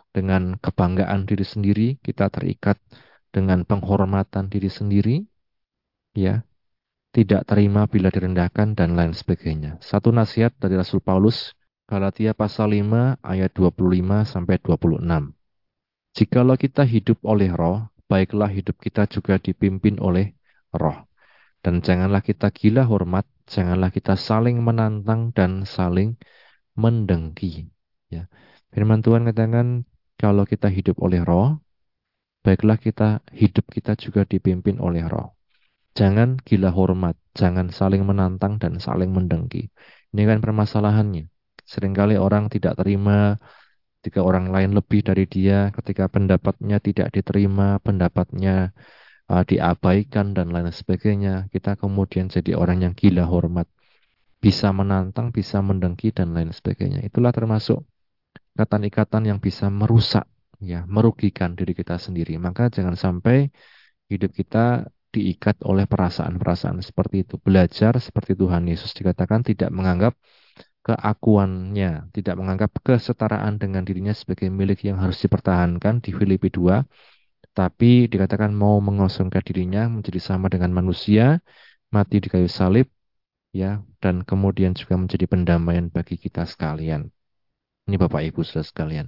dengan 0.09 0.57
kebanggaan 0.57 1.29
diri 1.29 1.45
sendiri, 1.45 1.87
kita 2.01 2.33
terikat 2.33 2.81
dengan 3.29 3.61
penghormatan 3.67 4.49
diri 4.49 4.71
sendiri, 4.71 5.21
ya, 6.17 6.41
tidak 7.11 7.47
terima 7.47 7.87
bila 7.87 8.07
direndahkan 8.07 8.75
dan 8.75 8.95
lain 8.95 9.11
sebagainya. 9.11 9.79
Satu 9.83 10.11
nasihat 10.15 10.55
dari 10.55 10.79
Rasul 10.79 11.03
Paulus, 11.03 11.51
Galatia 11.85 12.33
pasal 12.33 12.73
5 12.73 13.19
ayat 13.21 13.51
25 13.53 14.23
sampai 14.25 14.55
26. 14.57 15.34
Jikalau 16.15 16.55
kita 16.55 16.87
hidup 16.87 17.19
oleh 17.27 17.51
roh, 17.51 17.91
baiklah 18.07 18.47
hidup 18.47 18.79
kita 18.79 19.03
juga 19.11 19.35
dipimpin 19.35 19.99
oleh 19.99 20.31
roh. 20.71 21.03
Dan 21.59 21.83
janganlah 21.83 22.23
kita 22.23 22.55
gila 22.55 22.87
hormat, 22.87 23.27
janganlah 23.51 23.91
kita 23.91 24.15
saling 24.15 24.63
menantang 24.63 25.35
dan 25.35 25.67
saling 25.67 26.15
mendengki. 26.79 27.67
Ya. 28.07 28.31
Firman 28.71 29.03
Tuhan 29.03 29.27
katakan, 29.27 29.83
kalau 30.15 30.47
kita 30.47 30.71
hidup 30.71 31.03
oleh 31.03 31.19
roh, 31.19 31.59
baiklah 32.47 32.79
kita 32.79 33.19
hidup 33.35 33.67
kita 33.67 33.99
juga 33.99 34.23
dipimpin 34.23 34.79
oleh 34.79 35.03
roh. 35.03 35.35
Jangan 35.99 36.39
gila 36.47 36.71
hormat, 36.71 37.19
jangan 37.35 37.71
saling 37.75 38.07
menantang 38.07 38.55
dan 38.55 38.79
saling 38.79 39.11
mendengki. 39.11 39.67
Ini 40.15 40.23
kan 40.29 40.39
permasalahannya. 40.39 41.27
Seringkali 41.65 42.15
orang 42.15 42.47
tidak 42.47 42.79
terima 42.79 43.35
ketika 44.05 44.21
orang 44.21 44.53
lain 44.53 44.77
lebih 44.77 45.01
dari 45.01 45.25
dia, 45.25 45.73
ketika 45.73 46.05
pendapatnya 46.05 46.77
tidak 46.77 47.09
diterima, 47.09 47.81
pendapatnya 47.81 48.69
uh, 49.33 49.41
diabaikan 49.41 50.37
dan 50.37 50.53
lain 50.53 50.69
sebagainya. 50.69 51.49
Kita 51.49 51.73
kemudian 51.73 52.29
jadi 52.29 52.53
orang 52.53 52.85
yang 52.85 52.93
gila 52.93 53.25
hormat, 53.25 53.65
bisa 54.37 54.69
menantang, 54.69 55.33
bisa 55.33 55.57
mendengki 55.65 56.13
dan 56.13 56.37
lain 56.37 56.53
sebagainya. 56.53 57.01
Itulah 57.01 57.33
termasuk 57.33 57.81
ikatan-ikatan 58.53 59.25
yang 59.25 59.41
bisa 59.41 59.73
merusak 59.73 60.29
ya 60.61 60.85
merugikan 60.85 61.57
diri 61.57 61.73
kita 61.73 61.97
sendiri. 61.97 62.37
Maka 62.37 62.69
jangan 62.69 62.93
sampai 62.93 63.49
hidup 64.05 64.37
kita 64.37 64.85
diikat 65.09 65.65
oleh 65.65 65.89
perasaan-perasaan 65.89 66.77
seperti 66.85 67.25
itu. 67.25 67.41
Belajar 67.41 67.97
seperti 67.97 68.37
Tuhan 68.37 68.69
Yesus 68.69 68.93
dikatakan 68.93 69.41
tidak 69.41 69.73
menganggap 69.73 70.13
keakuannya, 70.85 72.13
tidak 72.15 72.35
menganggap 72.39 72.71
kesetaraan 72.85 73.57
dengan 73.57 73.81
dirinya 73.87 74.13
sebagai 74.13 74.47
milik 74.53 74.85
yang 74.85 75.01
harus 75.01 75.17
dipertahankan 75.23 75.97
di 76.05 76.13
Filipi 76.13 76.53
2, 76.53 76.85
tapi 77.57 78.05
dikatakan 78.11 78.51
mau 78.53 78.77
mengosongkan 78.87 79.41
dirinya 79.41 79.89
menjadi 79.89 80.19
sama 80.21 80.45
dengan 80.53 80.71
manusia, 80.77 81.41
mati 81.89 82.21
di 82.21 82.29
kayu 82.29 82.45
salib, 82.45 82.85
ya, 83.49 83.81
dan 84.03 84.21
kemudian 84.29 84.77
juga 84.77 84.93
menjadi 85.01 85.25
pendamaian 85.25 85.89
bagi 85.89 86.21
kita 86.21 86.45
sekalian. 86.45 87.09
Ini 87.89 87.95
Bapak 88.01 88.21
Ibu 88.29 88.41
Saudara 88.45 88.65
sekalian. 88.69 89.07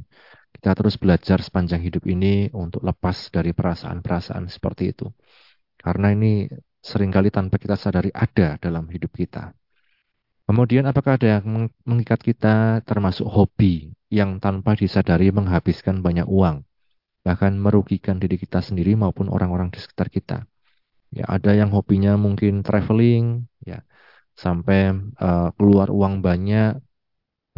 Kita 0.54 0.74
terus 0.74 0.98
belajar 0.98 1.38
sepanjang 1.46 1.82
hidup 1.86 2.04
ini 2.10 2.50
untuk 2.58 2.82
lepas 2.82 3.30
dari 3.30 3.54
perasaan-perasaan 3.54 4.50
seperti 4.50 4.84
itu. 4.96 5.06
Karena 5.78 6.10
ini 6.16 6.50
sering 6.82 7.14
kali 7.14 7.30
tanpa 7.30 7.62
kita 7.62 7.78
sadari 7.78 8.10
ada 8.10 8.58
dalam 8.58 8.90
hidup 8.90 9.14
kita. 9.14 9.54
Kemudian 10.48 10.88
apakah 10.88 11.20
ada 11.20 11.40
yang 11.40 11.68
mengikat 11.84 12.24
kita 12.24 12.80
termasuk 12.88 13.28
hobi 13.28 13.92
yang 14.08 14.40
tanpa 14.40 14.80
disadari 14.80 15.28
menghabiskan 15.30 16.00
banyak 16.00 16.24
uang. 16.24 16.64
Bahkan 17.28 17.60
merugikan 17.60 18.16
diri 18.24 18.40
kita 18.40 18.64
sendiri 18.64 18.96
maupun 18.96 19.28
orang-orang 19.28 19.68
di 19.68 19.84
sekitar 19.84 20.08
kita. 20.08 20.48
Ya, 21.12 21.28
ada 21.28 21.52
yang 21.52 21.76
hobinya 21.76 22.16
mungkin 22.16 22.64
traveling, 22.64 23.44
ya, 23.64 23.84
sampai 24.40 24.96
uh, 25.20 25.52
keluar 25.60 25.92
uang 25.92 26.24
banyak 26.24 26.80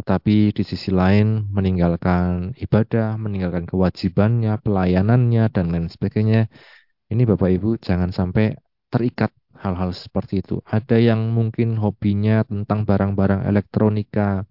tetapi 0.00 0.56
di 0.56 0.64
sisi 0.64 0.88
lain 0.88 1.52
meninggalkan 1.52 2.56
ibadah, 2.56 3.20
meninggalkan 3.20 3.68
kewajibannya, 3.68 4.56
pelayanannya, 4.64 5.52
dan 5.52 5.68
lain 5.68 5.92
sebagainya. 5.92 6.48
Ini 7.12 7.22
Bapak 7.28 7.50
Ibu 7.52 7.76
jangan 7.76 8.08
sampai 8.08 8.56
terikat 8.88 9.28
hal-hal 9.62 9.90
seperti 10.04 10.34
itu. 10.42 10.54
Ada 10.76 10.96
yang 11.08 11.20
mungkin 11.36 11.68
hobinya 11.82 12.42
tentang 12.50 12.88
barang-barang 12.88 13.40
elektronika, 13.50 14.48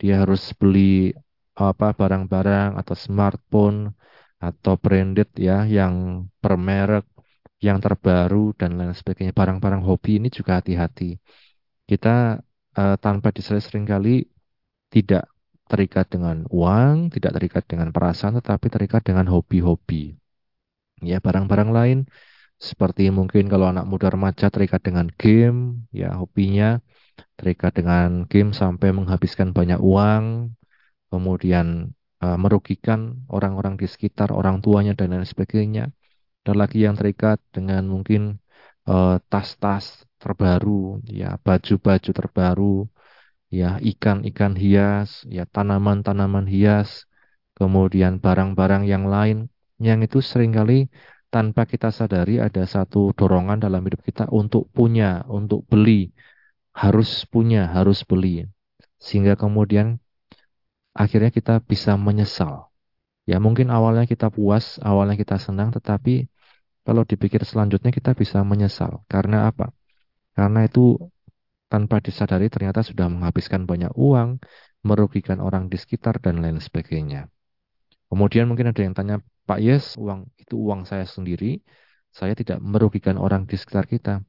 dia 0.00 0.14
harus 0.22 0.42
beli 0.60 1.12
apa 1.56 1.86
barang-barang 2.00 2.70
atau 2.80 2.94
smartphone 3.06 3.78
atau 4.48 4.74
branded 4.84 5.28
ya 5.40 5.64
yang 5.64 5.94
bermerek, 6.42 7.06
yang 7.66 7.78
terbaru 7.84 8.52
dan 8.60 8.70
lain 8.78 8.94
sebagainya. 9.00 9.32
Barang-barang 9.40 9.82
hobi 9.88 10.10
ini 10.20 10.28
juga 10.38 10.60
hati-hati. 10.60 11.16
Kita 11.90 12.38
uh, 12.80 12.96
tanpa 13.00 13.28
disadari 13.36 13.64
sering 13.64 13.86
kali 13.88 14.26
tidak 14.92 15.24
terikat 15.66 16.06
dengan 16.14 16.46
uang, 16.46 17.10
tidak 17.14 17.32
terikat 17.36 17.64
dengan 17.66 17.88
perasaan, 17.90 18.38
tetapi 18.38 18.66
terikat 18.70 19.02
dengan 19.02 19.26
hobi-hobi. 19.32 20.14
Ya, 21.02 21.18
barang-barang 21.20 21.70
lain 21.74 21.98
seperti 22.56 23.12
mungkin 23.12 23.52
kalau 23.52 23.68
anak 23.68 23.84
muda 23.84 24.08
remaja 24.08 24.48
terikat 24.48 24.80
dengan 24.80 25.06
game, 25.20 25.84
ya 25.92 26.16
hobinya 26.16 26.80
terikat 27.36 27.72
dengan 27.76 28.24
game 28.28 28.50
sampai 28.56 28.88
menghabiskan 28.96 29.52
banyak 29.52 29.80
uang, 29.80 30.56
kemudian 31.12 31.92
uh, 32.24 32.38
merugikan 32.40 33.24
orang-orang 33.28 33.76
di 33.80 33.86
sekitar, 33.88 34.32
orang 34.32 34.64
tuanya 34.64 34.92
dan 34.96 35.12
lain 35.12 35.28
sebagainya. 35.28 35.92
Dan 36.46 36.54
lagi 36.62 36.86
yang 36.86 36.94
terikat 36.94 37.42
dengan 37.50 37.90
mungkin 37.90 38.38
eh, 38.86 39.16
tas-tas 39.26 40.06
uh, 40.06 40.06
terbaru, 40.22 41.02
ya 41.02 41.34
baju-baju 41.42 42.10
terbaru, 42.14 42.86
ya 43.50 43.82
ikan-ikan 43.82 44.54
hias, 44.54 45.26
ya 45.26 45.42
tanaman-tanaman 45.50 46.46
hias, 46.46 47.10
kemudian 47.58 48.22
barang-barang 48.22 48.86
yang 48.86 49.10
lain 49.10 49.50
yang 49.82 50.00
itu 50.06 50.18
sering 50.22 50.52
kali 50.56 50.86
tanpa 51.34 51.66
kita 51.66 51.88
sadari 51.90 52.38
ada 52.40 52.62
satu 52.64 53.12
dorongan 53.12 53.58
dalam 53.60 53.82
hidup 53.86 54.00
kita 54.06 54.24
untuk 54.30 54.70
punya, 54.72 55.26
untuk 55.26 55.66
beli, 55.66 56.14
harus 56.72 57.24
punya, 57.28 57.68
harus 57.76 58.04
beli. 58.06 58.46
Sehingga 58.96 59.34
kemudian 59.36 59.98
akhirnya 60.96 61.30
kita 61.34 61.60
bisa 61.60 61.94
menyesal. 61.96 62.72
Ya 63.26 63.42
mungkin 63.42 63.68
awalnya 63.74 64.06
kita 64.06 64.30
puas, 64.30 64.78
awalnya 64.80 65.18
kita 65.18 65.36
senang, 65.36 65.74
tetapi 65.74 66.30
kalau 66.86 67.02
dipikir 67.02 67.42
selanjutnya 67.42 67.90
kita 67.90 68.14
bisa 68.14 68.40
menyesal. 68.46 69.02
Karena 69.10 69.50
apa? 69.50 69.74
Karena 70.36 70.62
itu 70.68 70.96
tanpa 71.66 71.98
disadari 71.98 72.46
ternyata 72.46 72.86
sudah 72.86 73.10
menghabiskan 73.10 73.66
banyak 73.66 73.90
uang, 73.98 74.38
merugikan 74.86 75.42
orang 75.42 75.66
di 75.66 75.76
sekitar 75.82 76.22
dan 76.22 76.38
lain 76.38 76.62
sebagainya. 76.62 77.26
Kemudian 78.06 78.46
mungkin 78.46 78.70
ada 78.70 78.80
yang 78.86 78.94
tanya, 78.94 79.18
Pak 79.46 79.58
Yes, 79.62 79.94
uang 79.94 80.26
itu 80.42 80.54
uang 80.58 80.84
saya 80.90 81.06
sendiri, 81.06 81.62
saya 82.10 82.34
tidak 82.34 82.58
merugikan 82.58 83.16
orang 83.16 83.46
di 83.46 83.54
sekitar 83.54 83.86
kita. 83.86 84.26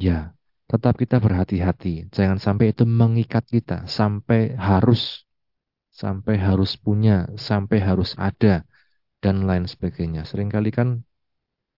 Ya, 0.00 0.32
tetap 0.66 0.96
kita 0.96 1.20
berhati-hati. 1.20 2.08
Jangan 2.10 2.40
sampai 2.40 2.72
itu 2.72 2.88
mengikat 2.88 3.44
kita, 3.46 3.84
sampai 3.84 4.56
harus, 4.56 5.28
sampai 5.92 6.40
harus 6.40 6.80
punya, 6.80 7.28
sampai 7.36 7.78
harus 7.84 8.16
ada, 8.16 8.64
dan 9.24 9.48
lain 9.48 9.64
sebagainya. 9.64 10.28
Seringkali 10.28 10.70
kan 10.72 11.00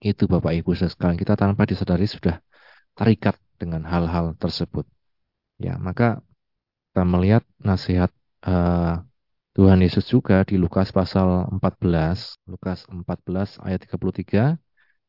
itu 0.03 0.27
Bapak 0.27 0.53
Ibu 0.55 0.75
sekalian 0.75 1.19
kita 1.19 1.35
tanpa 1.39 1.63
disadari 1.67 2.07
sudah 2.07 2.43
terikat 2.99 3.39
dengan 3.61 3.83
hal-hal 3.87 4.35
tersebut. 4.37 4.87
Ya, 5.57 5.79
maka 5.81 6.21
kita 6.91 7.03
melihat 7.07 7.45
nasihat 7.61 8.11
uh, 8.45 9.01
Tuhan 9.57 9.81
Yesus 9.81 10.05
juga 10.13 10.45
di 10.45 10.61
Lukas 10.61 10.93
pasal 10.93 11.49
14, 11.49 12.45
Lukas 12.45 12.85
14 12.93 13.57
ayat 13.65 13.81
33, 13.89 14.61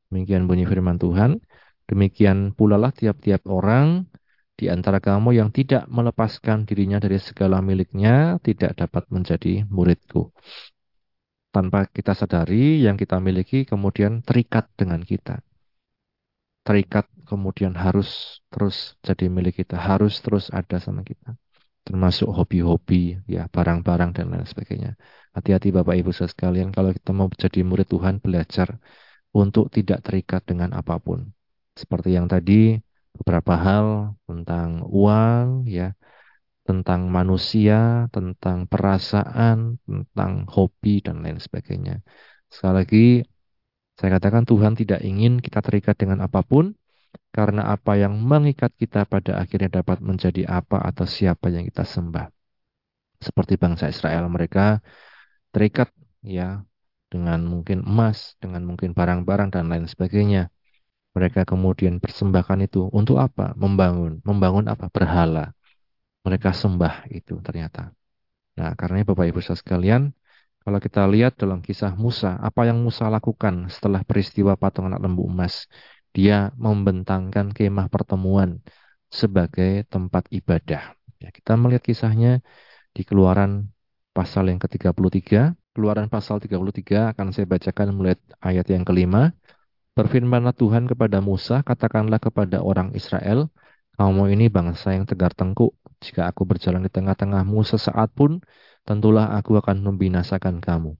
demikian 0.07 0.47
bunyi 0.47 0.63
firman 0.63 0.95
Tuhan, 0.95 1.43
demikian 1.83 2.55
pula 2.55 2.79
lah 2.79 2.95
tiap-tiap 2.95 3.43
orang 3.51 4.07
di 4.55 4.71
antara 4.71 5.03
kamu 5.03 5.35
yang 5.35 5.51
tidak 5.51 5.83
melepaskan 5.91 6.63
dirinya 6.63 6.95
dari 6.95 7.19
segala 7.19 7.59
miliknya 7.59 8.39
tidak 8.39 8.79
dapat 8.79 9.03
menjadi 9.11 9.67
muridku. 9.67 10.31
Tanpa 11.51 11.83
kita 11.91 12.15
sadari, 12.15 12.79
yang 12.87 12.95
kita 12.95 13.19
miliki 13.19 13.67
kemudian 13.67 14.23
terikat 14.23 14.71
dengan 14.79 15.03
kita. 15.03 15.43
Terikat 16.63 17.11
kemudian 17.27 17.75
harus 17.75 18.39
terus 18.47 18.95
jadi 19.03 19.27
milik 19.27 19.59
kita, 19.59 19.75
harus 19.75 20.23
terus 20.23 20.47
ada 20.55 20.79
sama 20.79 21.03
kita 21.03 21.35
termasuk 21.87 22.27
hobi-hobi, 22.37 23.15
ya 23.23 23.47
barang-barang 23.47 24.11
dan 24.11 24.25
lain 24.31 24.43
sebagainya. 24.43 24.91
Hati-hati 25.31 25.71
Bapak 25.71 25.95
Ibu 25.95 26.11
sekalian 26.11 26.69
kalau 26.75 26.91
kita 26.91 27.11
mau 27.15 27.31
jadi 27.31 27.63
murid 27.63 27.87
Tuhan 27.87 28.19
belajar 28.19 28.75
untuk 29.31 29.71
tidak 29.71 30.03
terikat 30.03 30.43
dengan 30.43 30.75
apa 30.75 30.99
pun. 30.99 31.31
Seperti 31.79 32.09
yang 32.17 32.27
tadi 32.27 32.75
beberapa 33.15 33.53
hal 33.55 33.87
tentang 34.27 34.83
uang, 34.83 35.69
ya, 35.69 35.95
tentang 36.67 37.07
manusia, 37.07 38.11
tentang 38.11 38.67
perasaan, 38.67 39.79
tentang 39.87 40.43
hobi 40.51 40.99
dan 40.99 41.23
lain 41.23 41.39
sebagainya. 41.39 42.03
Sekali 42.51 42.73
lagi 42.75 43.07
saya 43.97 44.09
katakan 44.19 44.43
Tuhan 44.43 44.73
tidak 44.77 45.01
ingin 45.01 45.39
kita 45.41 45.63
terikat 45.63 45.95
dengan 45.97 46.21
apa 46.21 46.43
pun, 46.43 46.75
karena 47.35 47.61
apa 47.69 47.93
yang 48.01 48.17
mengikat 48.17 48.73
kita 48.81 49.05
pada 49.05 49.37
akhirnya 49.41 49.69
dapat 49.81 50.01
menjadi 50.01 50.49
apa 50.49 50.81
atau 50.89 51.05
siapa 51.05 51.53
yang 51.53 51.63
kita 51.69 51.85
sembah. 51.85 52.27
Seperti 53.21 53.53
bangsa 53.57 53.89
Israel 53.89 54.25
mereka 54.29 54.81
terikat 55.53 55.89
ya 56.21 56.61
dengan 57.07 57.39
mungkin 57.47 57.85
emas, 57.85 58.35
dengan 58.41 58.61
mungkin 58.67 58.91
barang-barang 58.97 59.49
dan 59.53 59.71
lain 59.71 59.85
sebagainya. 59.87 60.51
Mereka 61.17 61.49
kemudian 61.49 61.97
persembahkan 61.97 62.69
itu 62.69 62.89
untuk 62.93 63.17
apa? 63.17 63.57
Membangun. 63.57 64.21
Membangun 64.21 64.69
apa? 64.69 64.85
Berhala. 64.93 65.49
Mereka 66.21 66.53
sembah 66.53 67.09
itu 67.09 67.41
ternyata. 67.41 67.89
Nah, 68.57 68.73
karena 68.77 69.01
Bapak 69.01 69.25
Ibu 69.29 69.41
sekalian, 69.41 70.13
kalau 70.61 70.79
kita 70.83 71.07
lihat 71.07 71.39
dalam 71.41 71.63
kisah 71.63 71.95
Musa, 71.95 72.37
apa 72.37 72.67
yang 72.67 72.83
Musa 72.85 73.07
lakukan 73.07 73.71
setelah 73.71 74.03
peristiwa 74.03 74.53
patung 74.59 74.85
anak 74.89 74.99
lembu 74.99 75.23
emas? 75.25 75.65
Dia 76.17 76.49
membentangkan 76.57 77.53
kemah 77.53 77.87
pertemuan 77.93 78.49
sebagai 79.19 79.85
tempat 79.93 80.25
ibadah. 80.33 80.97
Ya, 81.21 81.29
kita 81.29 81.53
melihat 81.61 81.85
kisahnya 81.85 82.41
di 82.95 83.05
keluaran 83.05 83.69
pasal 84.17 84.49
yang 84.49 84.57
ke-33. 84.57 85.53
Keluaran 85.77 86.09
pasal 86.09 86.41
33 86.41 87.13
akan 87.13 87.27
saya 87.29 87.45
bacakan 87.45 87.87
mulai 87.93 88.17
ayat 88.41 88.65
yang 88.73 88.81
kelima. 88.81 89.29
Berfirmanlah 89.93 90.57
Tuhan 90.57 90.89
kepada 90.89 91.21
Musa, 91.21 91.61
katakanlah 91.61 92.17
kepada 92.17 92.65
orang 92.65 92.97
Israel, 92.97 93.53
kamu 93.97 94.33
ini 94.33 94.45
bangsa 94.49 94.97
yang 94.97 95.05
tegar 95.05 95.37
tengkuk. 95.37 95.77
Jika 96.01 96.29
aku 96.29 96.49
berjalan 96.49 96.81
di 96.85 96.89
tengah-tengahmu 96.89 97.61
sesaat 97.61 98.09
pun, 98.17 98.41
tentulah 98.89 99.37
aku 99.37 99.57
akan 99.61 99.85
membinasakan 99.85 100.61
kamu. 100.65 100.97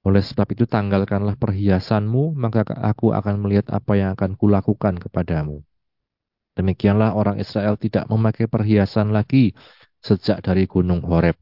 Oleh 0.00 0.24
sebab 0.24 0.48
itu 0.56 0.64
tanggalkanlah 0.64 1.36
perhiasanmu, 1.36 2.32
maka 2.32 2.64
aku 2.64 3.12
akan 3.12 3.34
melihat 3.44 3.68
apa 3.68 3.92
yang 4.00 4.10
akan 4.16 4.32
kulakukan 4.40 4.96
kepadamu. 4.96 5.60
Demikianlah 6.56 7.12
orang 7.12 7.36
Israel 7.36 7.76
tidak 7.76 8.08
memakai 8.08 8.48
perhiasan 8.48 9.12
lagi 9.12 9.52
sejak 10.00 10.40
dari 10.40 10.64
gunung 10.64 11.04
Horeb. 11.04 11.36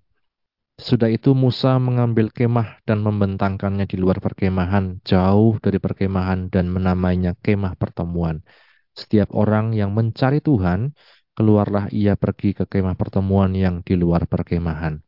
Sudah 0.78 1.10
itu 1.10 1.34
Musa 1.34 1.74
mengambil 1.82 2.30
kemah 2.30 2.82
dan 2.86 3.02
membentangkannya 3.02 3.86
di 3.90 3.98
luar 3.98 4.22
perkemahan, 4.22 5.02
jauh 5.02 5.58
dari 5.58 5.82
perkemahan 5.82 6.50
dan 6.54 6.70
menamainya 6.70 7.34
kemah 7.38 7.74
pertemuan. 7.74 8.46
Setiap 8.94 9.34
orang 9.34 9.74
yang 9.74 9.90
mencari 9.90 10.38
Tuhan, 10.38 10.94
keluarlah 11.34 11.90
ia 11.90 12.14
pergi 12.14 12.54
ke 12.54 12.66
kemah 12.66 12.94
pertemuan 12.94 13.54
yang 13.58 13.82
di 13.82 13.98
luar 13.98 14.30
perkemahan. 14.30 15.02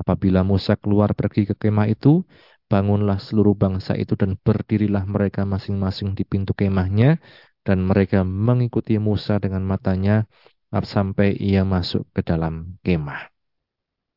Apabila 0.00 0.40
Musa 0.40 0.80
keluar 0.80 1.12
pergi 1.12 1.44
ke 1.44 1.52
kemah 1.52 1.92
itu, 1.92 2.24
Bangunlah 2.70 3.18
seluruh 3.18 3.58
bangsa 3.58 3.98
itu 3.98 4.14
dan 4.14 4.38
berdirilah 4.38 5.02
mereka 5.14 5.42
masing-masing 5.42 6.14
di 6.14 6.22
pintu 6.22 6.54
kemahnya 6.54 7.18
dan 7.66 7.82
mereka 7.82 8.22
mengikuti 8.22 8.94
Musa 9.02 9.42
dengan 9.42 9.66
matanya 9.66 10.30
sampai 10.70 11.34
ia 11.34 11.66
masuk 11.66 12.06
ke 12.14 12.22
dalam 12.22 12.78
kemah. 12.86 13.26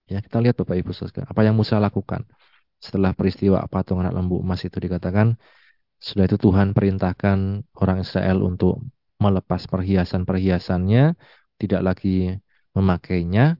Ya, 0.06 0.22
kita 0.22 0.38
lihat 0.38 0.56
Bapak 0.62 0.78
Ibu 0.78 0.94
Saudara, 0.94 1.26
apa 1.26 1.42
yang 1.42 1.58
Musa 1.58 1.82
lakukan 1.82 2.30
setelah 2.78 3.16
peristiwa 3.18 3.63
patung 3.72 4.04
anak 4.04 4.13
lembu 4.13 4.44
emas 4.44 4.62
itu 4.68 4.78
dikatakan 4.78 5.39
setelah 6.04 6.28
itu 6.28 6.38
Tuhan 6.38 6.76
perintahkan 6.76 7.63
orang 7.80 7.98
Israel 8.04 8.44
untuk 8.44 8.84
melepas 9.24 9.63
perhiasan-perhiasannya, 9.72 11.16
tidak 11.56 11.82
lagi 11.82 12.36
memakainya, 12.76 13.56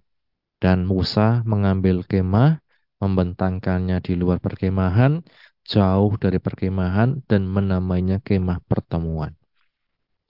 dan 0.60 0.84
Musa 0.84 1.40
mengambil 1.48 2.04
kemah 2.04 2.63
membentangkannya 3.04 4.00
di 4.00 4.14
luar 4.16 4.40
perkemahan, 4.40 5.20
jauh 5.68 6.14
dari 6.16 6.40
perkemahan, 6.40 7.20
dan 7.28 7.42
menamainya 7.44 8.24
kemah 8.24 8.64
pertemuan. 8.64 9.36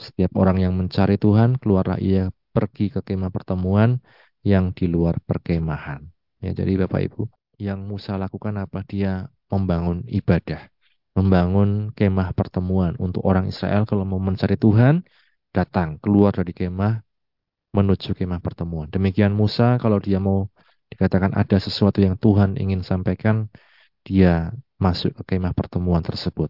Setiap 0.01 0.33
orang 0.41 0.57
yang 0.57 0.73
mencari 0.73 1.21
Tuhan, 1.21 1.61
keluarlah 1.61 2.01
ia 2.01 2.33
pergi 2.53 2.89
ke 2.89 3.05
kemah 3.05 3.29
pertemuan 3.29 4.01
yang 4.41 4.73
di 4.73 4.89
luar 4.89 5.21
perkemahan. 5.21 6.01
Ya, 6.41 6.51
jadi 6.51 6.85
Bapak 6.85 7.01
Ibu, 7.07 7.21
yang 7.61 7.85
Musa 7.85 8.17
lakukan 8.17 8.57
apa? 8.57 8.81
Dia 8.83 9.29
membangun 9.53 10.03
ibadah, 10.09 10.67
membangun 11.13 11.93
kemah 11.93 12.33
pertemuan 12.33 12.97
untuk 12.97 13.21
orang 13.23 13.45
Israel 13.53 13.85
kalau 13.85 14.03
mau 14.03 14.19
mencari 14.19 14.57
Tuhan, 14.57 15.05
datang 15.53 16.01
keluar 16.01 16.33
dari 16.33 16.51
kemah 16.51 17.05
menuju 17.73 18.13
kemah 18.13 18.41
pertemuan. 18.41 18.89
Demikian 18.89 19.33
Musa 19.33 19.77
kalau 19.81 19.97
dia 19.97 20.17
mau 20.21 20.49
dikatakan 20.93 21.33
ada 21.41 21.57
sesuatu 21.57 21.99
yang 22.05 22.15
Tuhan 22.21 22.55
ingin 22.61 22.81
sampaikan, 22.85 23.49
dia 24.05 24.53
masuk 24.77 25.11
ke 25.17 25.35
kemah 25.35 25.53
pertemuan 25.57 26.05
tersebut. 26.05 26.49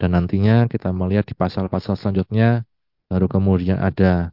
Dan 0.00 0.16
nantinya 0.16 0.64
kita 0.72 0.88
melihat 0.94 1.28
di 1.28 1.34
pasal-pasal 1.36 1.94
selanjutnya, 2.00 2.64
baru 3.10 3.26
kemudian 3.28 3.78
ada 3.88 4.32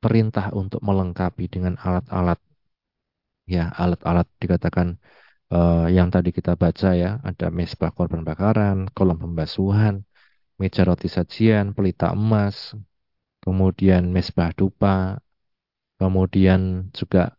perintah 0.00 0.54
untuk 0.54 0.80
melengkapi 0.80 1.44
dengan 1.50 1.74
alat-alat, 1.76 2.38
ya 3.44 3.74
alat-alat 3.74 4.26
dikatakan 4.42 4.96
uh, 5.50 5.86
yang 5.90 6.08
tadi 6.14 6.30
kita 6.30 6.54
baca 6.54 6.94
ya, 6.94 7.18
ada 7.22 7.46
mesbah 7.50 7.90
korban 7.92 8.22
bakaran, 8.22 8.86
kolom 8.96 9.18
pembasuhan, 9.18 10.06
meja 10.60 10.82
roti 10.88 11.08
sajian, 11.10 11.74
pelita 11.76 12.14
emas, 12.14 12.72
kemudian 13.44 14.08
mesbah 14.14 14.50
dupa, 14.54 15.18
kemudian 15.98 16.90
juga 16.94 17.35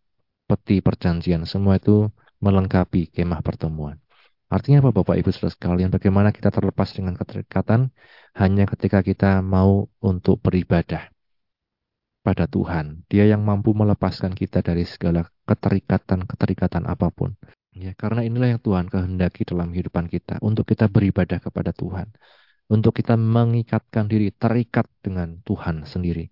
peti 0.47 0.79
perjanjian, 0.79 1.43
semua 1.43 1.77
itu 1.77 2.07
melengkapi 2.39 3.11
kemah 3.11 3.43
pertemuan. 3.43 3.99
Artinya 4.47 4.79
apa 4.79 4.95
Bapak 4.95 5.19
Ibu 5.19 5.29
Saudara 5.35 5.51
sekalian? 5.51 5.91
Bagaimana 5.91 6.31
kita 6.31 6.47
terlepas 6.47 6.95
dengan 6.95 7.19
keterikatan 7.19 7.91
hanya 8.39 8.63
ketika 8.63 9.03
kita 9.03 9.43
mau 9.43 9.91
untuk 9.99 10.39
beribadah 10.39 11.11
pada 12.27 12.43
Tuhan. 12.43 13.07
Dia 13.07 13.27
yang 13.27 13.43
mampu 13.43 13.71
melepaskan 13.71 14.35
kita 14.35 14.59
dari 14.59 14.83
segala 14.83 15.27
keterikatan-keterikatan 15.47 16.83
apa 16.87 17.07
pun. 17.07 17.35
Ya, 17.71 17.95
karena 17.95 18.23
inilah 18.27 18.57
yang 18.57 18.61
Tuhan 18.63 18.91
kehendaki 18.91 19.47
dalam 19.47 19.71
kehidupan 19.71 20.11
kita 20.11 20.39
untuk 20.43 20.67
kita 20.67 20.91
beribadah 20.91 21.39
kepada 21.39 21.71
Tuhan. 21.71 22.11
Untuk 22.67 22.99
kita 22.99 23.15
mengikatkan 23.15 24.11
diri 24.11 24.35
terikat 24.35 24.91
dengan 24.99 25.39
Tuhan 25.47 25.87
sendiri. 25.87 26.27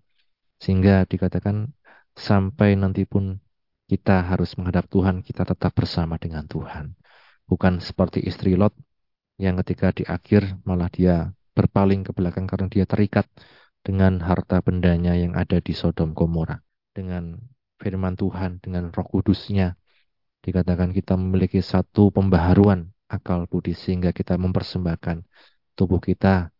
Sehingga 0.60 1.08
dikatakan 1.08 1.72
sampai 2.12 2.76
nanti 2.76 3.08
pun 3.08 3.40
kita 3.86 4.26
harus 4.26 4.54
menghadap 4.58 4.90
Tuhan, 4.90 5.22
kita 5.22 5.46
tetap 5.46 5.72
bersama 5.74 6.18
dengan 6.18 6.44
Tuhan. 6.50 6.94
Bukan 7.46 7.78
seperti 7.78 8.22
istri 8.26 8.58
Lot 8.58 8.74
yang 9.38 9.58
ketika 9.62 9.94
di 9.94 10.02
akhir 10.02 10.58
malah 10.66 10.90
dia 10.90 11.30
berpaling 11.54 12.02
ke 12.02 12.10
belakang 12.10 12.50
karena 12.50 12.66
dia 12.66 12.84
terikat 12.84 13.30
dengan 13.86 14.18
harta 14.18 14.58
bendanya 14.58 15.14
yang 15.14 15.38
ada 15.38 15.62
di 15.62 15.70
Sodom 15.70 16.12
Gomora. 16.12 16.58
Dengan 16.90 17.38
firman 17.78 18.18
Tuhan, 18.18 18.58
dengan 18.58 18.90
roh 18.90 19.06
kudusnya. 19.06 19.78
Dikatakan 20.42 20.94
kita 20.94 21.18
memiliki 21.18 21.58
satu 21.58 22.14
pembaharuan 22.14 22.90
akal 23.06 23.46
budi 23.46 23.74
sehingga 23.74 24.10
kita 24.10 24.38
mempersembahkan 24.38 25.26
tubuh 25.78 25.98
kita 26.02 26.50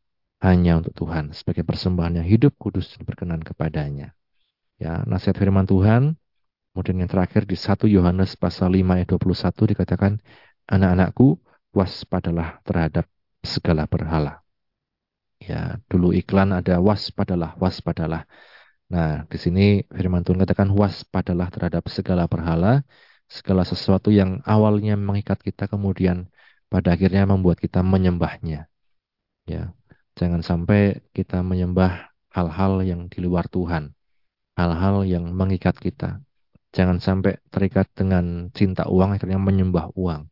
hanya 0.43 0.79
untuk 0.79 0.95
Tuhan 0.95 1.33
sebagai 1.33 1.63
persembahan 1.63 2.23
yang 2.23 2.27
hidup, 2.29 2.55
kudus, 2.61 2.95
dan 2.95 3.03
berkenan 3.09 3.43
kepadanya. 3.43 4.13
Ya, 4.77 5.03
nasihat 5.09 5.39
firman 5.41 5.65
Tuhan. 5.65 6.19
Kemudian 6.77 7.01
yang 7.01 7.09
terakhir 7.09 7.49
di 7.49 7.57
1 7.57 7.89
Yohanes 7.89 8.37
pasal 8.37 8.77
5 8.77 9.01
ayat 9.01 9.09
21 9.09 9.65
dikatakan, 9.73 10.21
Anak-anakku, 10.69 11.41
waspadalah 11.73 12.61
terhadap 12.69 13.09
segala 13.41 13.89
berhala. 13.89 14.45
Ya, 15.41 15.81
dulu 15.89 16.13
iklan 16.13 16.53
ada 16.53 16.77
waspadalah, 16.85 17.57
waspadalah. 17.57 18.29
Nah, 18.93 19.25
di 19.25 19.41
sini 19.41 19.89
firman 19.89 20.21
Tuhan 20.21 20.37
katakan 20.45 20.69
waspadalah 20.69 21.49
terhadap 21.49 21.89
segala 21.89 22.29
berhala, 22.29 22.85
segala 23.25 23.65
sesuatu 23.65 24.13
yang 24.13 24.45
awalnya 24.45 25.01
mengikat 25.01 25.41
kita 25.41 25.73
kemudian 25.73 26.29
pada 26.69 26.93
akhirnya 26.93 27.25
membuat 27.25 27.57
kita 27.57 27.81
menyembahnya. 27.81 28.69
Ya, 29.49 29.73
jangan 30.13 30.45
sampai 30.45 31.01
kita 31.17 31.41
menyembah 31.41 32.13
hal-hal 32.37 32.85
yang 32.85 33.09
di 33.09 33.25
luar 33.25 33.49
Tuhan 33.49 33.97
hal-hal 34.57 35.05
yang 35.05 35.25
mengikat 35.37 35.77
kita. 35.77 36.25
Jangan 36.77 36.99
sampai 37.01 37.41
terikat 37.49 37.89
dengan 37.97 38.53
cinta 38.53 38.85
uang 38.85 39.17
akhirnya 39.17 39.41
menyembah 39.41 39.97
uang. 39.97 40.29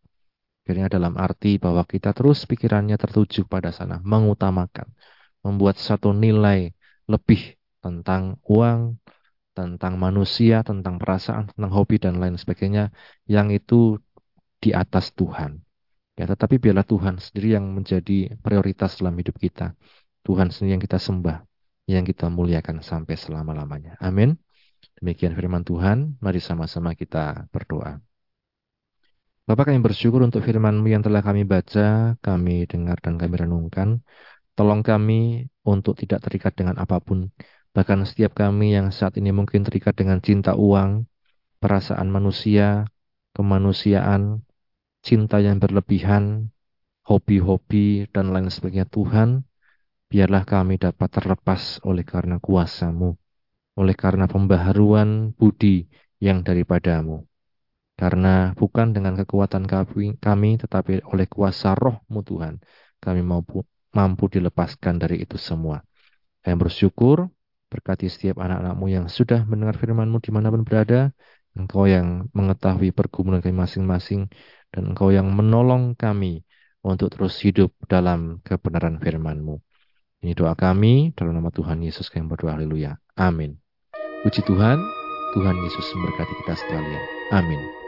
Akhirnya 0.64 0.92
dalam 0.92 1.16
arti 1.16 1.56
bahwa 1.56 1.84
kita 1.88 2.12
terus 2.12 2.44
pikirannya 2.44 2.96
tertuju 3.00 3.48
pada 3.48 3.72
sana, 3.72 4.00
mengutamakan, 4.04 4.88
membuat 5.44 5.80
satu 5.80 6.12
nilai 6.12 6.72
lebih 7.08 7.56
tentang 7.80 8.36
uang, 8.44 9.00
tentang 9.56 9.94
manusia, 9.96 10.60
tentang 10.60 11.00
perasaan, 11.00 11.48
tentang 11.52 11.72
hobi 11.72 11.96
dan 11.96 12.20
lain 12.20 12.36
sebagainya 12.36 12.92
yang 13.24 13.48
itu 13.48 14.00
di 14.60 14.76
atas 14.76 15.16
Tuhan. 15.16 15.64
Ya, 16.16 16.24
tetapi 16.28 16.60
biarlah 16.60 16.86
Tuhan 16.86 17.20
sendiri 17.20 17.56
yang 17.56 17.66
menjadi 17.72 18.36
prioritas 18.44 19.00
dalam 19.00 19.16
hidup 19.16 19.36
kita. 19.40 19.72
Tuhan 20.24 20.48
sendiri 20.52 20.76
yang 20.76 20.84
kita 20.84 21.00
sembah 21.00 21.44
yang 21.84 22.04
kita 22.04 22.32
muliakan 22.32 22.80
sampai 22.80 23.16
selama-lamanya. 23.16 24.00
Amin. 24.00 24.43
Demikian 24.98 25.32
firman 25.38 25.62
Tuhan, 25.62 26.18
mari 26.20 26.40
sama-sama 26.40 26.92
kita 26.94 27.48
berdoa. 27.50 28.00
Bapak 29.44 29.68
kami 29.68 29.84
bersyukur 29.84 30.24
untuk 30.24 30.40
firman-Mu 30.40 30.88
yang 30.88 31.04
telah 31.04 31.20
kami 31.20 31.44
baca, 31.44 32.16
kami 32.24 32.64
dengar 32.64 32.96
dan 33.04 33.20
kami 33.20 33.34
renungkan. 33.36 34.00
Tolong 34.56 34.80
kami 34.80 35.50
untuk 35.68 36.00
tidak 36.00 36.24
terikat 36.24 36.56
dengan 36.56 36.80
apa 36.80 36.96
pun. 37.02 37.28
Bahkan 37.76 38.08
setiap 38.08 38.32
kami 38.32 38.72
yang 38.72 38.88
saat 38.88 39.20
ini 39.20 39.34
mungkin 39.34 39.66
terikat 39.66 39.98
dengan 39.98 40.22
cinta 40.24 40.56
uang, 40.56 41.04
perasaan 41.60 42.08
manusia, 42.08 42.88
kemanusiaan, 43.36 44.46
cinta 45.04 45.42
yang 45.42 45.60
berlebihan, 45.60 46.54
hobi-hobi, 47.04 48.08
dan 48.14 48.32
lain 48.32 48.48
sebagainya. 48.48 48.88
Tuhan, 48.88 49.44
biarlah 50.08 50.48
kami 50.48 50.80
dapat 50.80 51.08
terlepas 51.12 51.84
oleh 51.84 52.06
karena 52.06 52.40
kuasamu, 52.40 53.18
oleh 53.74 53.94
karena 53.98 54.24
pembaharuan 54.30 55.34
budi 55.34 55.90
yang 56.22 56.46
daripadamu. 56.46 57.26
Karena 57.94 58.50
bukan 58.58 58.90
dengan 58.90 59.14
kekuatan 59.14 59.70
kami, 60.18 60.50
tetapi 60.58 61.06
oleh 61.14 61.26
kuasa 61.30 61.78
rohmu 61.78 62.26
Tuhan, 62.26 62.58
kami 62.98 63.22
mampu, 63.22 63.62
mampu 63.94 64.26
dilepaskan 64.26 64.98
dari 64.98 65.22
itu 65.22 65.38
semua. 65.38 65.78
Kami 66.42 66.56
bersyukur, 66.58 67.30
berkati 67.70 68.10
setiap 68.10 68.42
anak-anakmu 68.42 68.86
yang 68.90 69.06
sudah 69.06 69.46
mendengar 69.46 69.78
firmanmu 69.78 70.18
di 70.18 70.30
mana 70.34 70.50
pun 70.50 70.66
berada, 70.66 71.14
Engkau 71.54 71.86
yang 71.86 72.26
mengetahui 72.34 72.90
pergumulan 72.90 73.38
kami 73.38 73.54
masing-masing, 73.54 74.26
dan 74.74 74.90
Engkau 74.90 75.14
yang 75.14 75.30
menolong 75.30 75.94
kami 75.94 76.42
untuk 76.82 77.14
terus 77.14 77.38
hidup 77.46 77.70
dalam 77.86 78.42
kebenaran 78.42 78.98
firman-Mu. 78.98 79.62
Ini 80.26 80.34
doa 80.34 80.58
kami 80.58 81.14
dalam 81.14 81.38
nama 81.38 81.54
Tuhan 81.54 81.78
Yesus 81.80 82.10
kami 82.10 82.26
berdoa 82.26 82.58
haleluya. 82.58 82.98
Amin. 83.14 83.63
Puji 84.24 84.40
Tuhan, 84.48 84.80
Tuhan 85.36 85.56
Yesus 85.60 85.84
memberkati 85.92 86.32
kita 86.40 86.56
sekalian. 86.56 87.02
Amin. 87.36 87.83